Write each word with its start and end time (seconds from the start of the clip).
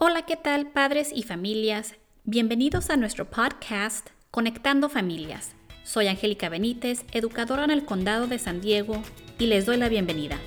Hola, 0.00 0.22
¿qué 0.22 0.36
tal 0.36 0.68
padres 0.68 1.10
y 1.12 1.24
familias? 1.24 1.96
Bienvenidos 2.22 2.88
a 2.88 2.96
nuestro 2.96 3.28
podcast 3.28 4.10
Conectando 4.30 4.88
Familias. 4.88 5.56
Soy 5.82 6.06
Angélica 6.06 6.48
Benítez, 6.48 7.04
educadora 7.10 7.64
en 7.64 7.72
el 7.72 7.84
Condado 7.84 8.28
de 8.28 8.38
San 8.38 8.60
Diego, 8.60 9.02
y 9.40 9.46
les 9.46 9.66
doy 9.66 9.76
la 9.76 9.88
bienvenida. 9.88 10.38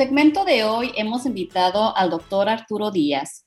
Segmento 0.00 0.46
de 0.46 0.64
hoy 0.64 0.92
hemos 0.96 1.26
invitado 1.26 1.94
al 1.94 2.08
doctor 2.08 2.48
Arturo 2.48 2.90
Díaz. 2.90 3.46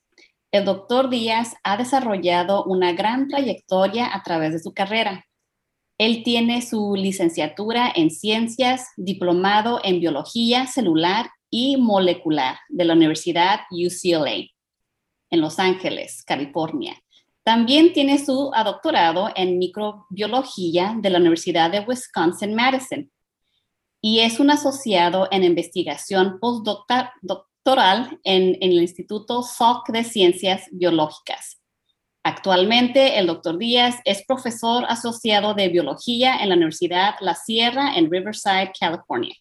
El 0.51 0.65
doctor 0.65 1.09
Díaz 1.09 1.55
ha 1.63 1.77
desarrollado 1.77 2.63
una 2.65 2.91
gran 2.91 3.27
trayectoria 3.27 4.13
a 4.13 4.21
través 4.21 4.53
de 4.53 4.59
su 4.59 4.71
carrera. 4.71 5.25
Él 5.97 6.21
tiene 6.23 6.61
su 6.61 6.93
licenciatura 6.95 7.91
en 7.95 8.11
ciencias, 8.11 8.89
diplomado 8.97 9.79
en 9.83 9.99
biología 9.99 10.67
celular 10.67 11.31
y 11.49 11.77
molecular 11.77 12.57
de 12.69 12.85
la 12.85 12.93
Universidad 12.93 13.61
UCLA 13.71 14.45
en 15.31 15.41
Los 15.41 15.57
Ángeles, 15.57 16.23
California. 16.23 17.01
También 17.43 17.93
tiene 17.93 18.23
su 18.23 18.51
doctorado 18.63 19.31
en 19.35 19.57
microbiología 19.57 20.95
de 20.99 21.09
la 21.09 21.17
Universidad 21.17 21.71
de 21.71 21.79
Wisconsin-Madison 21.79 23.09
y 24.05 24.19
es 24.19 24.41
un 24.41 24.51
asociado 24.51 25.29
en 25.31 25.45
investigación 25.45 26.37
postdoctoral 26.41 28.19
en, 28.25 28.57
el 28.59 28.73
Instituto 28.73 29.41
Salk 29.43 29.87
de 29.87 30.03
Ciencias 30.03 30.67
Biológicas. 30.73 31.61
Actualmente, 32.21 33.17
el 33.17 33.27
doctor 33.27 33.57
Díaz 33.57 33.95
es 34.03 34.25
profesor 34.25 34.83
asociado 34.89 35.53
de 35.53 35.69
biología 35.69 36.35
en 36.43 36.49
la 36.49 36.55
Universidad 36.55 37.15
La 37.21 37.33
Sierra 37.33 37.95
en 37.95 38.11
Riverside, 38.11 38.73
California. 38.77 39.35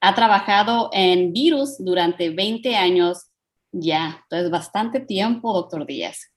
Ha 0.00 0.14
trabajado 0.14 0.88
en 0.90 1.34
virus 1.34 1.76
durante 1.78 2.30
20 2.30 2.74
años 2.74 3.26
ya, 3.70 4.22
entonces 4.22 4.50
bastante 4.50 5.00
tiempo, 5.00 5.52
doctor 5.52 5.84
Díaz. 5.84 6.32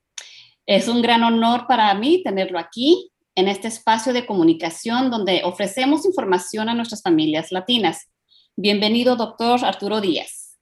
Es 0.66 0.90
un 0.90 1.02
gran 1.02 1.24
honor 1.24 1.66
para 1.66 1.94
mí 1.94 2.22
tenerlo 2.24 2.60
aquí 2.60 3.10
en 3.36 3.50
este 3.50 3.68
espacio 3.68 4.14
de 4.14 4.26
comunicación 4.26 5.12
donde 5.12 5.42
ofrecemos 5.44 6.06
información 6.06 6.70
a 6.70 6.74
nuestras 6.74 7.04
familias 7.04 7.52
latinas. 7.52 8.10
Bienvenido, 8.56 9.18
doctor 9.18 9.60
Arturo 9.66 10.00
Díaz. 10.00 10.58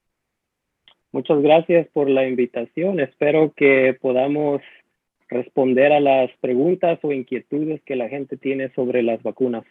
Muchas 1.11 1.41
gracias 1.43 1.87
por 1.93 2.09
la 2.09 2.27
invitación. 2.27 2.99
Espero 2.99 3.53
que 3.55 3.95
podamos 4.01 4.61
responder 5.29 5.93
a 5.93 5.99
las 5.99 6.31
preguntas 6.41 6.99
o 7.03 7.11
inquietudes 7.11 7.81
que 7.85 7.95
la 7.95 8.09
gente 8.09 8.37
tiene 8.37 8.73
sobre 8.73 9.03
las 9.03 9.21
vacunas. 9.21 9.63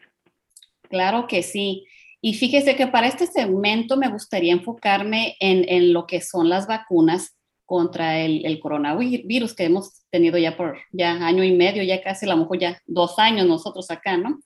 Claro 0.88 1.26
que 1.26 1.42
sí. 1.42 1.84
Y 2.20 2.34
fíjese 2.34 2.76
que 2.76 2.86
para 2.86 3.08
este 3.08 3.26
segmento 3.26 3.96
me 3.96 4.08
gustaría 4.08 4.52
enfocarme 4.52 5.34
en, 5.40 5.68
en 5.68 5.92
lo 5.92 6.06
que 6.06 6.20
son 6.20 6.48
las 6.48 6.68
vacunas 6.68 7.36
contra 7.72 8.18
el, 8.18 8.60
coronavirus 8.60 9.54
que 9.54 9.64
hemos 9.64 10.02
tenido 10.10 10.36
ya 10.36 10.58
por 10.58 10.76
ya 10.90 11.12
año 11.26 11.42
y 11.42 11.52
medio, 11.52 11.82
ya 11.82 12.02
casi 12.02 12.26
a 12.26 12.28
lo 12.28 12.36
mejor 12.36 12.58
ya 12.58 12.78
dos 12.84 13.18
años 13.18 13.46
nosotros 13.46 13.90
acá, 13.90 14.18
¿no? 14.18 14.40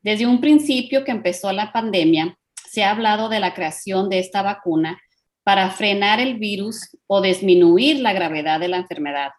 Desde 0.00 0.26
un 0.26 0.40
principio 0.40 1.04
que 1.04 1.10
empezó 1.10 1.52
la 1.52 1.72
pandemia, 1.72 2.38
se 2.70 2.82
ha 2.82 2.92
hablado 2.92 3.28
de 3.28 3.38
la 3.38 3.52
creación 3.52 4.08
de 4.08 4.18
esta 4.18 4.40
vacuna 4.40 4.98
para 5.42 5.68
frenar 5.68 6.20
el 6.20 6.38
virus 6.38 6.96
o 7.06 7.20
disminuir 7.20 8.00
la 8.00 8.14
gravedad 8.14 8.58
de 8.58 8.68
la 8.68 8.78
enfermedad. 8.78 9.32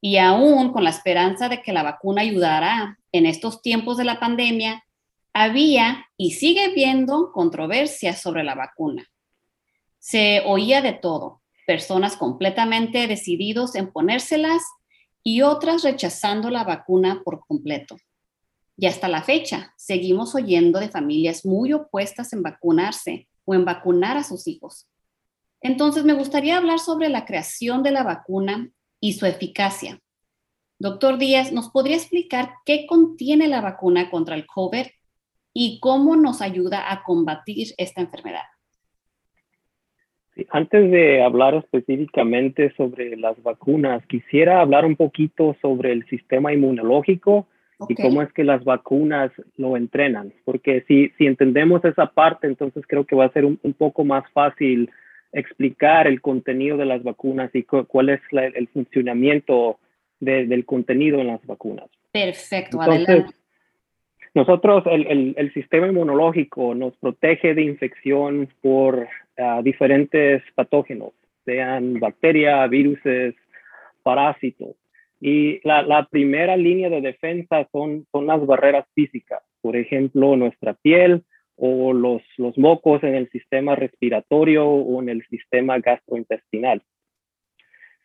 Y 0.00 0.18
aún 0.18 0.72
con 0.72 0.84
la 0.84 0.90
esperanza 0.90 1.48
de 1.48 1.62
que 1.62 1.72
la 1.72 1.82
vacuna 1.82 2.22
ayudará 2.22 2.96
en 3.10 3.26
estos 3.26 3.60
tiempos 3.60 3.96
de 3.96 4.04
la 4.04 4.20
pandemia, 4.20 4.84
había 5.32 6.06
y 6.16 6.30
sigue 6.34 6.66
habiendo 6.66 7.32
controversias 7.32 8.22
sobre 8.22 8.44
la 8.44 8.54
vacuna. 8.54 9.04
Se 9.98 10.44
oía 10.46 10.80
de 10.80 10.92
todo, 10.92 11.41
personas 11.72 12.18
completamente 12.18 13.06
decididos 13.06 13.76
en 13.76 13.90
ponérselas 13.90 14.62
y 15.22 15.40
otras 15.40 15.82
rechazando 15.82 16.50
la 16.50 16.64
vacuna 16.64 17.22
por 17.24 17.46
completo. 17.46 17.96
Y 18.76 18.84
hasta 18.84 19.08
la 19.08 19.22
fecha, 19.22 19.72
seguimos 19.78 20.34
oyendo 20.34 20.80
de 20.80 20.90
familias 20.90 21.46
muy 21.46 21.72
opuestas 21.72 22.34
en 22.34 22.42
vacunarse 22.42 23.26
o 23.46 23.54
en 23.54 23.64
vacunar 23.64 24.18
a 24.18 24.22
sus 24.22 24.46
hijos. 24.48 24.86
Entonces, 25.62 26.04
me 26.04 26.12
gustaría 26.12 26.58
hablar 26.58 26.78
sobre 26.78 27.08
la 27.08 27.24
creación 27.24 27.82
de 27.82 27.92
la 27.92 28.02
vacuna 28.02 28.68
y 29.00 29.14
su 29.14 29.24
eficacia. 29.24 29.98
Doctor 30.78 31.16
Díaz, 31.16 31.52
¿nos 31.52 31.70
podría 31.70 31.96
explicar 31.96 32.52
qué 32.66 32.84
contiene 32.86 33.48
la 33.48 33.62
vacuna 33.62 34.10
contra 34.10 34.34
el 34.34 34.44
COVID 34.46 34.88
y 35.54 35.80
cómo 35.80 36.16
nos 36.16 36.42
ayuda 36.42 36.92
a 36.92 37.02
combatir 37.02 37.72
esta 37.78 38.02
enfermedad? 38.02 38.51
Antes 40.50 40.90
de 40.90 41.22
hablar 41.22 41.54
específicamente 41.54 42.72
sobre 42.76 43.16
las 43.16 43.40
vacunas, 43.42 44.04
quisiera 44.06 44.60
hablar 44.60 44.84
un 44.84 44.96
poquito 44.96 45.56
sobre 45.60 45.92
el 45.92 46.06
sistema 46.06 46.52
inmunológico 46.52 47.46
y 47.88 47.94
cómo 47.96 48.22
es 48.22 48.32
que 48.32 48.44
las 48.44 48.64
vacunas 48.64 49.32
lo 49.56 49.76
entrenan, 49.76 50.32
porque 50.44 50.84
si, 50.86 51.08
si 51.18 51.26
entendemos 51.26 51.84
esa 51.84 52.06
parte, 52.06 52.46
entonces 52.46 52.84
creo 52.86 53.04
que 53.04 53.16
va 53.16 53.24
a 53.24 53.32
ser 53.32 53.44
un, 53.44 53.58
poco 53.76 54.04
más 54.04 54.24
fácil 54.32 54.90
explicar 55.32 56.06
el 56.06 56.20
contenido 56.20 56.76
de 56.76 56.84
las 56.84 57.02
vacunas 57.02 57.50
y 57.54 57.64
cuál 57.64 58.10
es 58.10 58.20
el 58.32 58.68
funcionamiento 58.68 59.78
del 60.20 60.64
contenido 60.64 61.20
en 61.20 61.26
las 61.26 61.44
vacunas. 61.44 61.86
Perfecto, 62.12 62.80
adelante. 62.80 63.34
Nosotros, 64.34 64.84
el, 64.86 65.34
el, 65.36 65.52
sistema 65.52 65.88
inmunológico 65.88 66.74
nos 66.74 66.96
protege 66.96 67.54
de 67.54 67.62
infección 67.62 68.48
por 68.62 69.06
ah, 69.36 69.60
diferentes 69.62 70.42
patógenos, 70.54 71.12
sean 71.44 72.00
bacterias, 72.00 72.70
virus, 72.70 72.98
parásitos. 74.02 74.74
Y 75.20 75.60
la, 75.68 75.82
la, 75.82 76.06
primera 76.06 76.56
línea 76.56 76.88
de 76.88 77.02
defensa 77.02 77.68
son, 77.70 78.06
son 78.10 78.26
las 78.26 78.44
barreras 78.46 78.86
físicas, 78.94 79.42
por 79.60 79.76
ejemplo, 79.76 80.34
nuestra 80.36 80.72
piel 80.74 81.22
o 81.56 81.92
los, 81.92 82.22
los 82.38 82.56
mocos 82.56 83.04
en 83.04 83.14
el 83.14 83.28
sistema 83.30 83.76
respiratorio 83.76 84.66
o 84.66 85.02
en 85.02 85.10
el 85.10 85.22
sistema 85.26 85.78
gastrointestinal. 85.78 86.82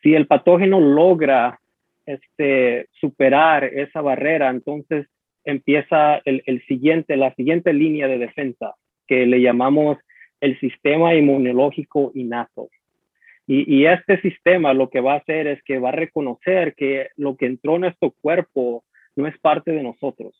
Si 0.03 0.13
el 0.13 0.27
patógeno 0.27 0.79
logra 0.79 1.59
este, 2.05 2.87
superar 2.99 3.63
esa 3.63 4.01
barrera, 4.01 4.49
entonces 4.49 5.07
empieza 5.47 6.21
el, 6.25 6.61
siguiente, 6.67 7.15
la 7.15 7.33
siguiente 7.35 7.71
línea 7.71 8.07
de 8.09 8.17
defensa, 8.17 8.75
que 9.07 9.25
le 9.25 9.41
llamamos 9.41 9.97
el 10.41 10.59
sistema 10.59 11.15
inmunológico 11.15 12.11
innato. 12.13 12.69
Y, 13.49 13.85
este 13.85 14.19
sistema 14.19 14.73
lo 14.73 14.89
que 14.89 14.99
va 14.99 15.13
a 15.13 15.17
hacer 15.19 15.47
es 15.47 15.63
que 15.63 15.79
va 15.79 15.89
a 15.89 15.93
reconocer 15.93 16.75
que 16.75 17.07
lo 17.15 17.37
que 17.37 17.45
entró 17.45 17.75
en 17.75 17.81
nuestro 17.81 18.11
cuerpo 18.11 18.83
no 19.15 19.25
es 19.25 19.37
parte 19.39 19.71
de 19.71 19.83
nosotros, 19.83 20.35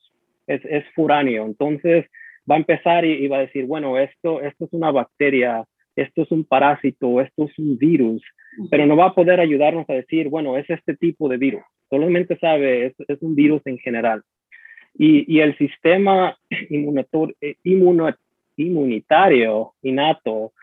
es, 0.46 0.60
es 0.66 0.84
furáneo. 0.94 1.46
Entonces 1.46 2.06
va 2.50 2.56
a 2.56 2.60
empezar 2.60 3.06
y, 3.06 3.26
va 3.30 3.38
a 3.38 3.48
decir, 3.48 3.66
bueno, 3.66 3.98
esto, 3.98 4.42
esto 4.42 4.66
es 4.66 4.74
una 4.74 4.92
bacteria, 4.92 5.64
esto 5.96 6.24
es 6.24 6.32
un 6.32 6.44
parásito, 6.44 7.22
esto 7.22 7.46
es 7.46 7.58
un 7.58 7.78
virus, 7.78 8.22
pero 8.70 8.86
no 8.86 8.98
va 8.98 9.06
a 9.06 9.16
poder 9.16 9.40
ayudarnos 9.40 9.90
a 9.90 9.94
decir, 9.94 10.28
bueno, 10.28 10.58
es 10.58 10.70
este 10.70 10.98
tipo 10.98 11.30
de 11.30 11.38
virus. 11.38 11.64
Solamente 11.90 12.38
sabe, 12.40 12.88
es, 12.88 12.94
es 13.08 13.22
un 13.22 13.36
virus 13.36 13.62
en 13.66 13.78
general. 13.78 14.22
Y, 15.00 15.40
el 15.40 15.56
sistema 15.58 16.36
eh, 16.50 17.56
inmunitario 18.58 19.74
innato 19.84 20.54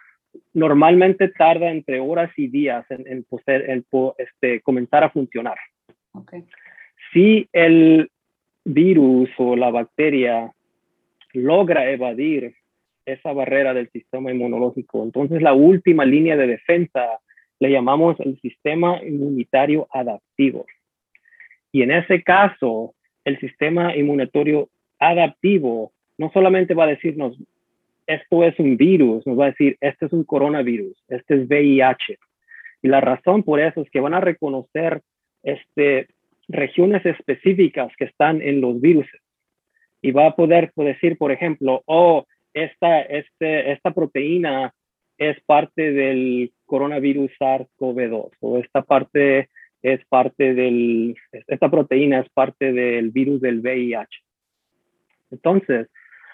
normalmente 0.52 1.28
tarda 1.28 1.70
entre 1.70 2.00
horas 2.00 2.32
y 2.36 2.48
días 2.48 2.84
en, 2.90 3.06
en, 3.06 3.84
este, 4.18 4.60
comenzar 4.62 5.04
a 5.04 5.10
funcionar. 5.10 5.56
Si 7.12 7.48
el 7.52 8.10
virus 8.64 9.30
o 9.38 9.54
la 9.54 9.70
bacteria 9.70 10.52
logra 11.32 11.90
evadir 11.90 12.54
esa 13.06 13.32
barrera 13.32 13.74
del 13.74 13.88
sistema 13.90 14.32
inmunológico, 14.32 15.04
entonces 15.04 15.42
la 15.42 15.52
última 15.52 16.04
línea 16.04 16.36
de 16.36 16.48
defensa 16.48 17.20
le 17.60 17.70
llamamos 17.70 18.18
el 18.20 18.40
sistema 18.40 19.00
inmunitario 19.04 19.86
adaptivo. 19.92 20.66
Y 21.70 21.82
en 21.82 21.92
ese 21.92 22.22
caso, 22.22 22.94
el 23.24 23.38
sistema 23.40 23.96
inmunitario 23.96 24.68
adaptivo 24.98 25.92
no 26.18 26.30
solamente 26.32 26.74
va 26.74 26.84
a 26.84 26.88
decirnos, 26.88 27.36
esto 28.06 28.44
es 28.44 28.58
un 28.58 28.76
virus, 28.76 29.26
nos 29.26 29.38
va 29.38 29.46
a 29.46 29.50
decir, 29.50 29.76
este 29.80 30.06
es 30.06 30.12
un 30.12 30.24
coronavirus, 30.24 30.96
este 31.08 31.34
es 31.34 31.48
VIH. 31.48 32.18
Y 32.82 32.88
la 32.88 33.00
razón 33.00 33.42
por 33.42 33.60
eso 33.60 33.80
es 33.80 33.90
que 33.90 34.00
van 34.00 34.14
a 34.14 34.20
reconocer 34.20 35.00
este, 35.42 36.08
regiones 36.48 37.04
específicas 37.06 37.92
que 37.96 38.04
están 38.04 38.42
en 38.42 38.60
los 38.60 38.80
virus. 38.80 39.06
Y 40.02 40.10
va 40.10 40.26
a 40.26 40.36
poder 40.36 40.70
decir, 40.76 41.16
por 41.16 41.32
ejemplo, 41.32 41.82
oh, 41.86 42.26
esta, 42.52 43.00
este, 43.00 43.72
esta 43.72 43.92
proteína 43.92 44.74
es 45.16 45.40
parte 45.44 45.92
del 45.92 46.52
coronavirus 46.66 47.30
SARS-CoV-2 47.38 48.30
o 48.40 48.58
esta 48.58 48.82
parte 48.82 49.48
es 49.84 50.04
parte 50.06 50.54
del, 50.54 51.14
esta 51.46 51.70
proteína 51.70 52.20
es 52.20 52.28
parte 52.30 52.72
del 52.72 53.10
virus 53.10 53.42
del 53.42 53.60
VIH. 53.60 54.08
Entonces, 55.30 55.88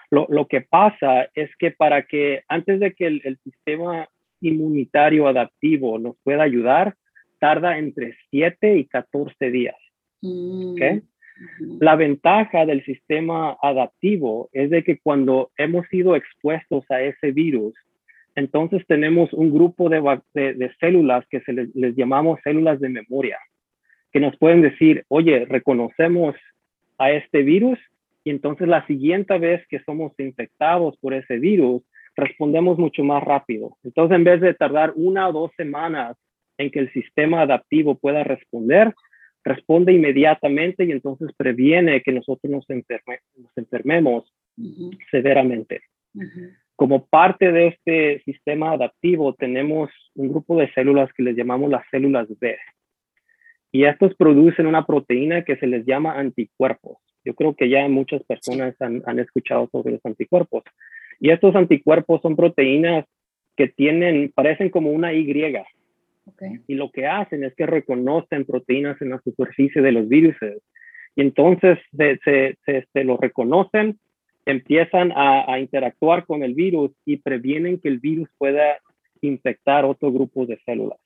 lo, 0.08 0.26
lo 0.30 0.46
que 0.46 0.60
pasa 0.60 1.28
es 1.34 1.50
que 1.56 1.72
para 1.72 2.06
que 2.06 2.44
antes 2.48 2.78
de 2.78 2.94
que 2.94 3.06
el, 3.06 3.20
el 3.24 3.38
sistema 3.38 4.08
inmunitario 4.40 5.26
adaptivo 5.26 5.98
nos 5.98 6.16
pueda 6.22 6.44
ayudar, 6.44 6.94
tarda 7.40 7.76
entre 7.76 8.16
7 8.30 8.78
y 8.78 8.84
14 8.84 9.50
días. 9.50 9.76
Mm. 10.22 10.72
¿okay? 10.72 11.02
La 11.80 11.96
ventaja 11.96 12.66
del 12.66 12.84
sistema 12.84 13.56
adaptivo 13.62 14.48
es 14.52 14.70
de 14.70 14.84
que 14.84 14.98
cuando 14.98 15.50
hemos 15.56 15.88
sido 15.88 16.14
expuestos 16.14 16.84
a 16.88 17.02
ese 17.02 17.32
virus, 17.32 17.74
entonces 18.40 18.84
tenemos 18.86 19.32
un 19.32 19.52
grupo 19.52 19.88
de, 19.88 20.00
de, 20.34 20.72
células 20.80 21.24
que 21.30 21.40
se 21.42 21.52
les, 21.52 21.74
les, 21.74 21.94
llamamos 21.94 22.40
células 22.42 22.80
de 22.80 22.88
memoria, 22.88 23.38
que 24.12 24.20
nos 24.20 24.36
pueden 24.36 24.62
decir, 24.62 25.04
oye, 25.08 25.44
reconocemos 25.44 26.34
a 26.98 27.12
este 27.12 27.42
virus 27.42 27.78
y 28.24 28.30
entonces 28.30 28.68
la 28.68 28.86
siguiente 28.86 29.38
vez 29.38 29.66
que 29.68 29.80
somos 29.80 30.12
infectados 30.18 30.96
por 30.98 31.14
ese 31.14 31.38
virus, 31.38 31.82
respondemos 32.16 32.78
mucho 32.78 33.02
más 33.04 33.22
rápido. 33.22 33.76
Entonces, 33.82 34.16
en 34.16 34.24
vez 34.24 34.40
de 34.40 34.54
tardar 34.54 34.92
una 34.94 35.28
o 35.28 35.32
dos 35.32 35.50
semanas 35.56 36.16
en 36.58 36.70
que 36.70 36.80
el 36.80 36.92
sistema 36.92 37.42
adaptivo 37.42 37.94
pueda 37.96 38.24
responder, 38.24 38.92
responde 39.44 39.92
inmediatamente 39.92 40.84
y 40.84 40.92
entonces 40.92 41.30
previene 41.36 42.02
que 42.02 42.12
nosotros 42.12 42.50
nos, 42.50 42.66
enfermemos 43.56 44.30
severamente. 45.10 45.80
Como 46.80 47.04
parte 47.04 47.52
de 47.52 47.66
este 47.66 48.22
sistema 48.24 48.72
adaptivo 48.72 49.34
tenemos 49.34 49.90
un 50.14 50.30
grupo 50.30 50.56
de 50.56 50.72
células 50.72 51.12
que 51.12 51.22
les 51.22 51.36
llamamos 51.36 51.70
las 51.70 51.82
células 51.90 52.26
B. 52.40 52.56
Y 53.70 53.84
estos 53.84 54.14
producen 54.14 54.66
una 54.66 54.86
proteína 54.86 55.44
que 55.44 55.56
se 55.56 55.66
les 55.66 55.84
llama 55.84 56.18
anticuerpos. 56.18 56.96
Yo 57.22 57.34
creo 57.34 57.54
que 57.54 57.68
ya 57.68 57.86
muchas 57.86 58.22
personas 58.22 58.80
han, 58.80 59.02
han 59.04 59.18
escuchado 59.18 59.68
sobre 59.70 59.92
los 59.92 60.06
anticuerpos. 60.06 60.64
Y 61.18 61.28
estos 61.28 61.54
anticuerpos 61.54 62.22
son 62.22 62.34
proteínas 62.34 63.04
que 63.58 63.68
tienen, 63.68 64.32
parecen 64.34 64.70
como 64.70 64.90
una 64.90 65.12
Y, 65.12 65.30
y 66.66 66.74
lo 66.76 66.90
que 66.90 67.06
hacen 67.06 67.44
es 67.44 67.54
que 67.56 67.66
reconocen 67.66 68.46
proteínas 68.46 69.02
en 69.02 69.10
la 69.10 69.20
superficie 69.20 69.82
de 69.82 69.92
los 69.92 70.08
virus. 70.08 70.34
Y 71.14 71.20
entonces 71.20 71.78
se, 71.94 72.18
se, 72.24 72.86
se, 72.90 73.04
lo 73.04 73.18
reconocen, 73.18 73.98
empiezan 74.50 75.12
a, 75.14 75.58
interactuar 75.58 76.24
con 76.24 76.42
el 76.42 76.54
virus 76.54 76.92
y 77.04 77.16
previenen 77.18 77.80
que 77.80 77.88
el 77.88 77.98
virus 77.98 78.28
pueda 78.38 78.78
infectar 79.20 79.84
otro 79.84 80.12
grupo 80.12 80.46
de 80.46 80.58
células. 80.64 80.98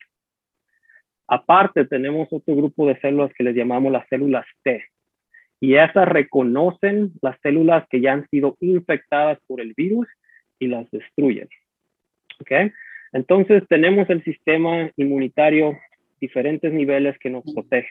Aparte, 1.27 1.85
tenemos 1.87 2.29
otro 2.31 2.55
grupo 2.55 2.87
de 2.87 2.99
células 3.01 3.33
que 3.35 3.45
les 3.45 3.57
llamamos 3.57 3.91
las 3.93 4.07
células 4.09 4.45
T. 4.63 4.85
Y 5.61 5.75
esas 5.77 6.07
reconocen 6.07 7.13
las 7.23 7.41
células 7.41 7.87
que 7.89 8.01
ya 8.01 8.13
han 8.13 8.29
sido 8.29 8.57
infectadas 8.61 9.39
por 9.47 9.61
el 9.61 9.73
virus 9.75 10.07
y 10.59 10.67
las 10.67 10.91
destruyen. 10.91 11.49
¿Okay? 12.41 12.73
Entonces 13.13 13.63
tenemos 13.69 14.11
el 14.11 14.23
sistema 14.25 14.91
inmunitario, 14.97 15.79
diferentes 16.21 16.73
niveles 16.73 17.19
que 17.19 17.31
nos 17.31 17.45
protegen. 17.45 17.91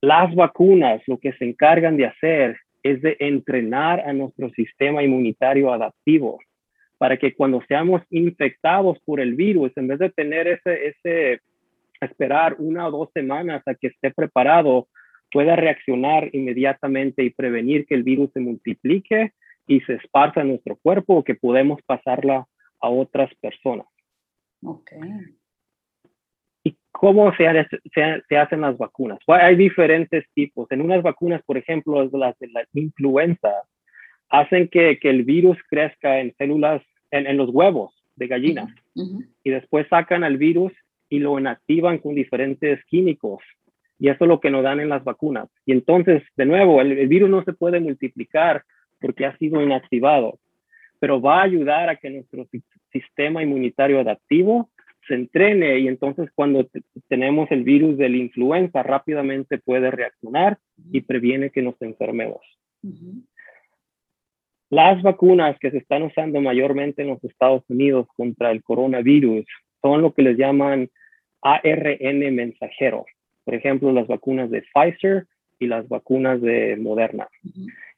Las 0.00 0.34
vacunas 0.34 1.02
lo 1.06 1.18
que 1.18 1.32
se 1.34 1.44
encargan 1.44 1.96
de 1.96 2.06
hacer 2.06 2.58
es 2.82 3.02
de 3.02 3.16
entrenar 3.20 4.00
a 4.00 4.12
nuestro 4.12 4.50
sistema 4.50 5.02
inmunitario 5.02 5.72
adaptivo 5.72 6.38
para 6.98 7.16
que 7.16 7.34
cuando 7.34 7.62
seamos 7.66 8.02
infectados 8.10 8.98
por 9.06 9.20
el 9.20 9.34
virus, 9.34 9.72
en 9.76 9.88
vez 9.88 9.98
de 9.98 10.10
tener 10.10 10.46
ese, 10.48 10.88
ese 10.88 11.40
esperar 12.00 12.56
una 12.58 12.88
o 12.88 12.90
dos 12.90 13.10
semanas 13.14 13.62
a 13.66 13.74
que 13.74 13.88
esté 13.88 14.10
preparado, 14.10 14.88
pueda 15.30 15.56
reaccionar 15.56 16.28
inmediatamente 16.34 17.22
y 17.22 17.30
prevenir 17.30 17.86
que 17.86 17.94
el 17.94 18.02
virus 18.02 18.30
se 18.32 18.40
multiplique 18.40 19.32
y 19.66 19.80
se 19.82 19.94
esparza 19.94 20.42
en 20.42 20.48
nuestro 20.48 20.76
cuerpo 20.76 21.16
o 21.16 21.24
que 21.24 21.34
podemos 21.34 21.80
pasarla 21.86 22.46
a 22.80 22.88
otras 22.90 23.32
personas. 23.36 23.86
Ok. 24.62 24.92
¿Y 27.00 27.06
cómo 27.06 27.32
se, 27.34 27.46
se, 28.28 28.36
hacen 28.36 28.60
las 28.60 28.76
vacunas? 28.76 29.18
hay 29.26 29.56
diferentes 29.56 30.24
tipos. 30.34 30.70
En 30.70 30.80
unas 30.80 31.02
vacunas, 31.02 31.42
por 31.44 31.56
ejemplo, 31.56 32.02
las 32.12 32.38
de 32.38 32.48
la 32.48 32.64
influenza, 32.74 33.50
hacen 34.28 34.68
que, 34.68 34.98
que 34.98 35.10
el 35.10 35.24
virus 35.24 35.58
crezca 35.68 36.20
en 36.20 36.34
células, 36.36 36.82
en, 37.10 37.26
en 37.26 37.36
los 37.36 37.50
huevos 37.50 37.94
de 38.16 38.26
gallinas. 38.26 38.70
Y 39.44 39.50
después 39.50 39.86
sacan 39.88 40.24
al 40.24 40.36
virus 40.36 40.72
y 41.08 41.18
lo 41.18 41.38
inactivan 41.38 41.98
con 41.98 42.14
diferentes 42.14 42.84
químicos. 42.84 43.42
Y 43.98 44.08
eso 44.08 44.24
es 44.24 44.28
lo 44.28 44.40
que 44.40 44.50
nos 44.50 44.62
dan 44.62 44.80
en 44.80 44.88
las 44.88 45.04
vacunas. 45.04 45.48
Y 45.66 45.72
entonces, 45.72 46.22
de 46.36 46.46
nuevo, 46.46 46.80
el 46.80 47.08
virus 47.08 47.30
no 47.30 47.42
se 47.44 47.52
puede 47.52 47.80
multiplicar 47.80 48.62
porque 49.00 49.26
ha 49.26 49.36
sido 49.38 49.62
inactivado 49.62 50.38
pero 51.00 51.20
va 51.20 51.40
a 51.40 51.44
ayudar 51.44 51.88
a 51.88 51.96
que 51.96 52.10
nuestro 52.10 52.46
sistema 52.92 53.42
inmunitario 53.42 53.98
adaptivo 53.98 54.70
se 55.10 55.16
entrene 55.16 55.80
y 55.80 55.88
entonces 55.88 56.30
cuando 56.36 56.68
tenemos 57.08 57.50
el 57.50 57.64
virus 57.64 57.98
de 57.98 58.08
la 58.08 58.16
influenza 58.16 58.84
rápidamente 58.84 59.58
puede 59.58 59.90
reaccionar 59.90 60.58
y 60.92 61.00
previene 61.00 61.50
que 61.50 61.62
nos 61.62 61.74
enfermemos. 61.82 62.40
Las 64.70 65.02
vacunas 65.02 65.58
que 65.58 65.72
se 65.72 65.78
están 65.78 66.04
usando 66.04 66.40
mayormente 66.40 67.02
en 67.02 67.08
los 67.08 67.24
Estados 67.24 67.64
Unidos 67.68 68.06
contra 68.16 68.52
el 68.52 68.62
coronavirus 68.62 69.44
son 69.82 70.00
lo 70.00 70.14
que 70.14 70.22
les 70.22 70.38
llaman 70.38 70.88
ARN 71.42 72.34
mensajero. 72.36 73.04
Por 73.44 73.56
ejemplo, 73.56 73.90
las 73.90 74.06
vacunas 74.06 74.48
de 74.48 74.62
Pfizer 74.72 75.26
y 75.58 75.66
las 75.66 75.88
vacunas 75.88 76.40
de 76.40 76.76
Moderna. 76.76 77.26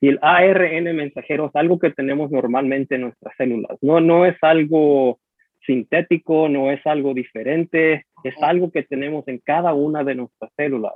Y 0.00 0.08
el 0.08 0.19
ARN 0.23 0.97
mensajero 0.97 1.49
es 1.49 1.56
algo 1.56 1.79
que 1.79 1.91
tenemos 1.91 2.31
normalmente 2.31 2.94
en 2.94 3.03
nuestras 3.03 3.37
células. 3.37 3.76
No, 3.82 4.00
no 4.00 4.25
es 4.25 4.37
algo 4.41 5.20
sintético, 5.67 6.49
no 6.49 6.70
es 6.70 6.85
algo 6.87 7.14
diferente, 7.14 8.06
es 8.25 8.35
algo 8.43 8.70
que 8.70 8.82
tenemos 8.82 9.26
en 9.29 9.38
cada 9.38 9.75
una 9.75 10.05
de 10.05 10.14
nuestras 10.14 10.50
células. 10.56 10.94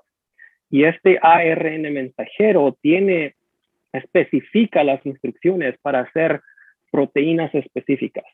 Y 0.70 0.84
este 0.84 1.18
ARN 1.22 1.82
mensajero 1.92 2.76
tiene, 2.80 3.34
especifica 3.92 4.84
las 4.84 5.04
instrucciones 5.06 5.76
para 5.80 6.00
hacer 6.00 6.40
proteínas 6.90 7.54
específicas. 7.54 8.24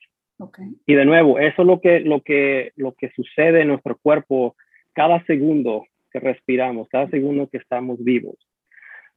Y 0.85 0.93
de 0.95 1.05
nuevo, 1.05 1.39
eso 1.39 1.61
es 1.61 1.67
lo 1.67 1.79
que, 1.79 1.99
lo, 2.01 2.21
que, 2.21 2.71
lo 2.75 2.93
que 2.93 3.11
sucede 3.11 3.61
en 3.61 3.69
nuestro 3.69 3.97
cuerpo 3.97 4.55
cada 4.93 5.23
segundo 5.25 5.85
que 6.11 6.19
respiramos, 6.19 6.89
cada 6.89 7.09
segundo 7.09 7.47
que 7.47 7.57
estamos 7.57 8.03
vivos. 8.03 8.35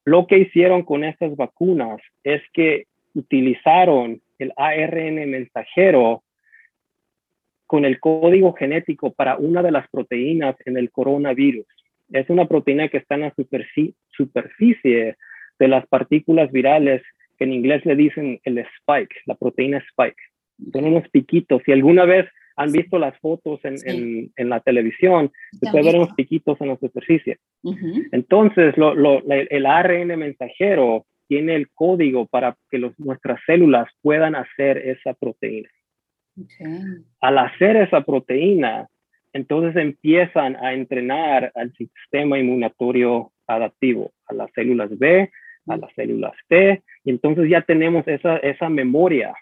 Lo 0.05 0.27
que 0.27 0.39
hicieron 0.39 0.85
con 0.85 1.05
estas 1.05 1.35
vacunas 1.37 2.01
es 2.23 2.43
que 2.53 2.87
utilizaron 3.15 4.21
el 4.39 4.53
ARN 4.57 5.29
mensajero 5.29 6.23
con 7.67 7.85
el 7.85 7.99
código 8.01 8.53
genético 8.53 9.13
para 9.13 9.37
una 9.37 9.63
de 9.63 9.73
las 9.73 9.89
proteínas 9.89 10.57
en 10.65 10.77
el 10.77 10.91
coronavirus. 10.91 11.67
Es 12.13 12.31
una 12.31 12.47
proteína 12.47 12.89
que 12.89 12.99
está 12.99 13.17
en 13.17 13.23
la 13.23 13.35
superficie 13.35 15.17
de 15.59 15.69
las 15.69 15.87
partículas 15.89 16.53
virales, 16.53 17.03
que 17.39 17.45
en 17.45 17.53
inglés 17.53 17.85
le 17.85 17.97
dicen 17.97 18.41
el 18.45 18.59
spike, 18.59 19.15
la 19.27 19.35
proteína 19.35 19.79
spike. 19.79 20.17
Son 20.73 20.85
unos 20.85 21.09
piquitos. 21.11 21.63
Si 21.65 21.73
alguna 21.73 22.05
vez 22.05 22.27
han 22.57 22.73
visto 22.73 22.99
las 22.99 23.19
fotos 23.19 23.61
en, 23.65 24.31
en, 24.35 24.49
la 24.49 24.61
televisión, 24.61 25.31
se 25.53 25.71
puede 25.71 25.85
ver 25.85 25.97
unos 25.97 26.15
piquitos 26.15 26.59
en 26.61 26.69
la 26.69 26.77
superficie. 26.79 27.39
Entonces, 28.13 28.77
lo, 28.79 28.95
lo, 28.95 29.23
el 29.27 29.67
ARN 29.67 30.19
mensajero 30.19 31.05
tiene 31.29 31.57
el 31.57 31.69
código 31.71 32.27
para 32.27 32.57
que 32.71 32.79
los, 32.79 32.99
nuestras 32.99 33.41
células 33.47 33.89
puedan 34.01 34.35
hacer 34.35 34.79
esa 34.79 35.13
proteína. 35.15 35.69
Al 37.21 37.39
hacer 37.39 37.77
esa 37.77 38.03
proteína, 38.03 38.89
entonces 39.33 39.77
empiezan 39.77 40.57
a 40.57 40.73
entrenar 40.73 41.53
al 41.55 41.73
sistema 41.75 42.39
inmunatorio 42.39 43.33
adaptivo, 43.47 44.13
a 44.27 44.35
las 44.35 44.51
células 44.53 44.97
B, 44.99 45.31
a 45.67 45.77
las 45.77 45.93
células 45.95 46.33
T, 46.49 46.83
y 47.05 47.11
entonces 47.11 47.49
ya 47.49 47.63
tenemos 47.63 48.07
esa, 48.09 48.37
esa 48.39 48.69
memoria 48.69 49.35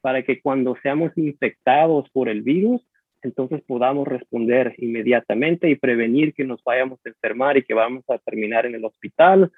para 0.00 0.22
que 0.22 0.40
cuando 0.40 0.76
seamos 0.82 1.16
infectados 1.16 2.08
por 2.10 2.28
el 2.28 2.42
virus, 2.42 2.82
entonces 3.22 3.62
podamos 3.62 4.06
responder 4.06 4.74
inmediatamente 4.78 5.70
y 5.70 5.76
prevenir 5.76 6.34
que 6.34 6.44
nos 6.44 6.62
vayamos 6.62 7.00
a 7.04 7.08
enfermar 7.08 7.56
y 7.56 7.62
que 7.62 7.74
vamos 7.74 8.04
a 8.10 8.18
terminar 8.18 8.66
en 8.66 8.74
el 8.74 8.84
hospital 8.84 9.50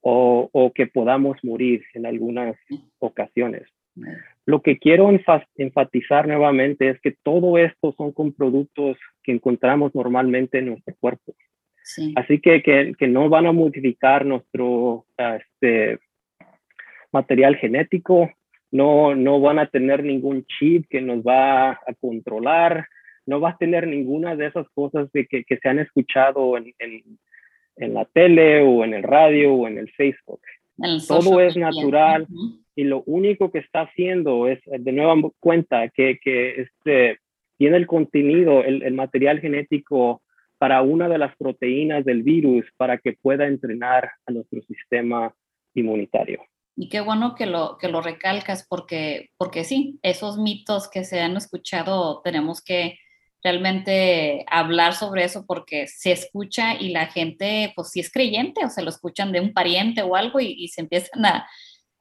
o, 0.00 0.48
o 0.52 0.72
que 0.72 0.86
podamos 0.86 1.36
morir 1.44 1.84
en 1.92 2.06
algunas 2.06 2.56
ocasiones. 2.98 3.68
Lo 4.46 4.62
que 4.62 4.78
quiero 4.78 5.10
enfatizar 5.56 6.26
nuevamente 6.26 6.88
es 6.88 7.00
que 7.00 7.14
todo 7.22 7.58
esto 7.58 7.94
son 7.96 8.12
con 8.12 8.32
productos 8.32 8.96
que 9.22 9.32
encontramos 9.32 9.94
normalmente 9.94 10.58
en 10.58 10.66
nuestro 10.66 10.94
cuerpo. 10.98 11.34
Así 12.16 12.40
que, 12.40 12.62
que, 12.62 12.94
que, 12.98 13.08
no 13.08 13.28
van 13.28 13.46
a 13.46 13.52
modificar 13.52 14.24
nuestro 14.24 15.06
este, 15.16 15.98
material 17.12 17.56
genético, 17.56 18.30
no, 18.70 19.14
no 19.14 19.40
van 19.40 19.58
a 19.58 19.66
tener 19.66 20.04
ningún 20.04 20.44
chip 20.46 20.86
que 20.88 21.00
nos 21.00 21.20
va 21.22 21.70
a 21.70 21.94
controlar, 22.00 22.86
no 23.26 23.40
va 23.40 23.50
a 23.50 23.56
tener 23.56 23.86
ninguna 23.86 24.36
de 24.36 24.46
esas 24.46 24.68
cosas 24.70 25.10
de 25.12 25.26
que, 25.26 25.44
que 25.44 25.56
se 25.58 25.68
han 25.68 25.80
escuchado 25.80 26.56
en, 26.56 26.72
en, 26.78 27.02
en, 27.76 27.94
la 27.94 28.04
tele 28.04 28.62
o 28.62 28.84
en 28.84 28.94
el 28.94 29.02
radio 29.02 29.54
o 29.54 29.68
en 29.68 29.78
el 29.78 29.90
Facebook. 29.90 30.40
Todo 31.08 31.40
es 31.40 31.56
natural 31.56 32.26
y 32.80 32.84
lo 32.84 33.02
único 33.04 33.52
que 33.52 33.58
está 33.58 33.82
haciendo 33.82 34.48
es, 34.48 34.58
de 34.64 34.92
nueva 34.92 35.14
cuenta, 35.38 35.90
que, 35.90 36.18
que 36.18 36.62
este, 36.62 37.18
tiene 37.58 37.76
el 37.76 37.86
contenido, 37.86 38.64
el, 38.64 38.82
el 38.82 38.94
material 38.94 39.38
genético 39.38 40.22
para 40.56 40.80
una 40.80 41.06
de 41.06 41.18
las 41.18 41.36
proteínas 41.36 42.06
del 42.06 42.22
virus 42.22 42.64
para 42.78 42.96
que 42.96 43.12
pueda 43.12 43.46
entrenar 43.46 44.10
a 44.24 44.32
nuestro 44.32 44.62
sistema 44.62 45.34
inmunitario. 45.74 46.42
Y 46.74 46.88
qué 46.88 47.02
bueno 47.02 47.34
que 47.34 47.44
lo, 47.44 47.76
que 47.76 47.88
lo 47.88 48.00
recalcas 48.00 48.66
porque, 48.66 49.28
porque 49.36 49.64
sí, 49.64 49.98
esos 50.02 50.38
mitos 50.38 50.88
que 50.88 51.04
se 51.04 51.20
han 51.20 51.36
escuchado 51.36 52.22
tenemos 52.22 52.62
que 52.64 52.98
realmente 53.42 54.46
hablar 54.50 54.94
sobre 54.94 55.24
eso 55.24 55.44
porque 55.46 55.86
se 55.86 56.12
escucha 56.12 56.80
y 56.80 56.92
la 56.92 57.08
gente 57.08 57.74
pues 57.76 57.90
sí 57.90 58.00
es 58.00 58.10
creyente 58.10 58.64
o 58.64 58.70
se 58.70 58.82
lo 58.82 58.88
escuchan 58.88 59.32
de 59.32 59.40
un 59.40 59.52
pariente 59.52 60.02
o 60.02 60.16
algo 60.16 60.40
y, 60.40 60.68
se 60.68 60.80
empiezan 60.80 61.26
a, 61.26 61.46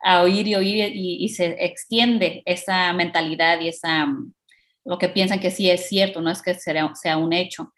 a, 0.01 0.21
oír 0.23 0.47
y 0.47 0.55
oír 0.55 0.91
y, 0.93 1.29
se 1.29 1.55
extiende 1.63 2.41
esa 2.45 2.91
mentalidad 2.93 3.59
y 3.59 3.69
esa 3.69 4.07
lo 4.85 4.97
que 4.97 5.09
piensan 5.09 5.39
que 5.39 5.51
sí 5.51 5.69
es 5.69 5.87
cierto, 5.87 6.21
no 6.21 6.31
es 6.31 6.41
que 6.41 6.55
sea, 6.55 6.95
sea 6.95 7.17
un 7.17 7.31
hecho. 7.33 7.73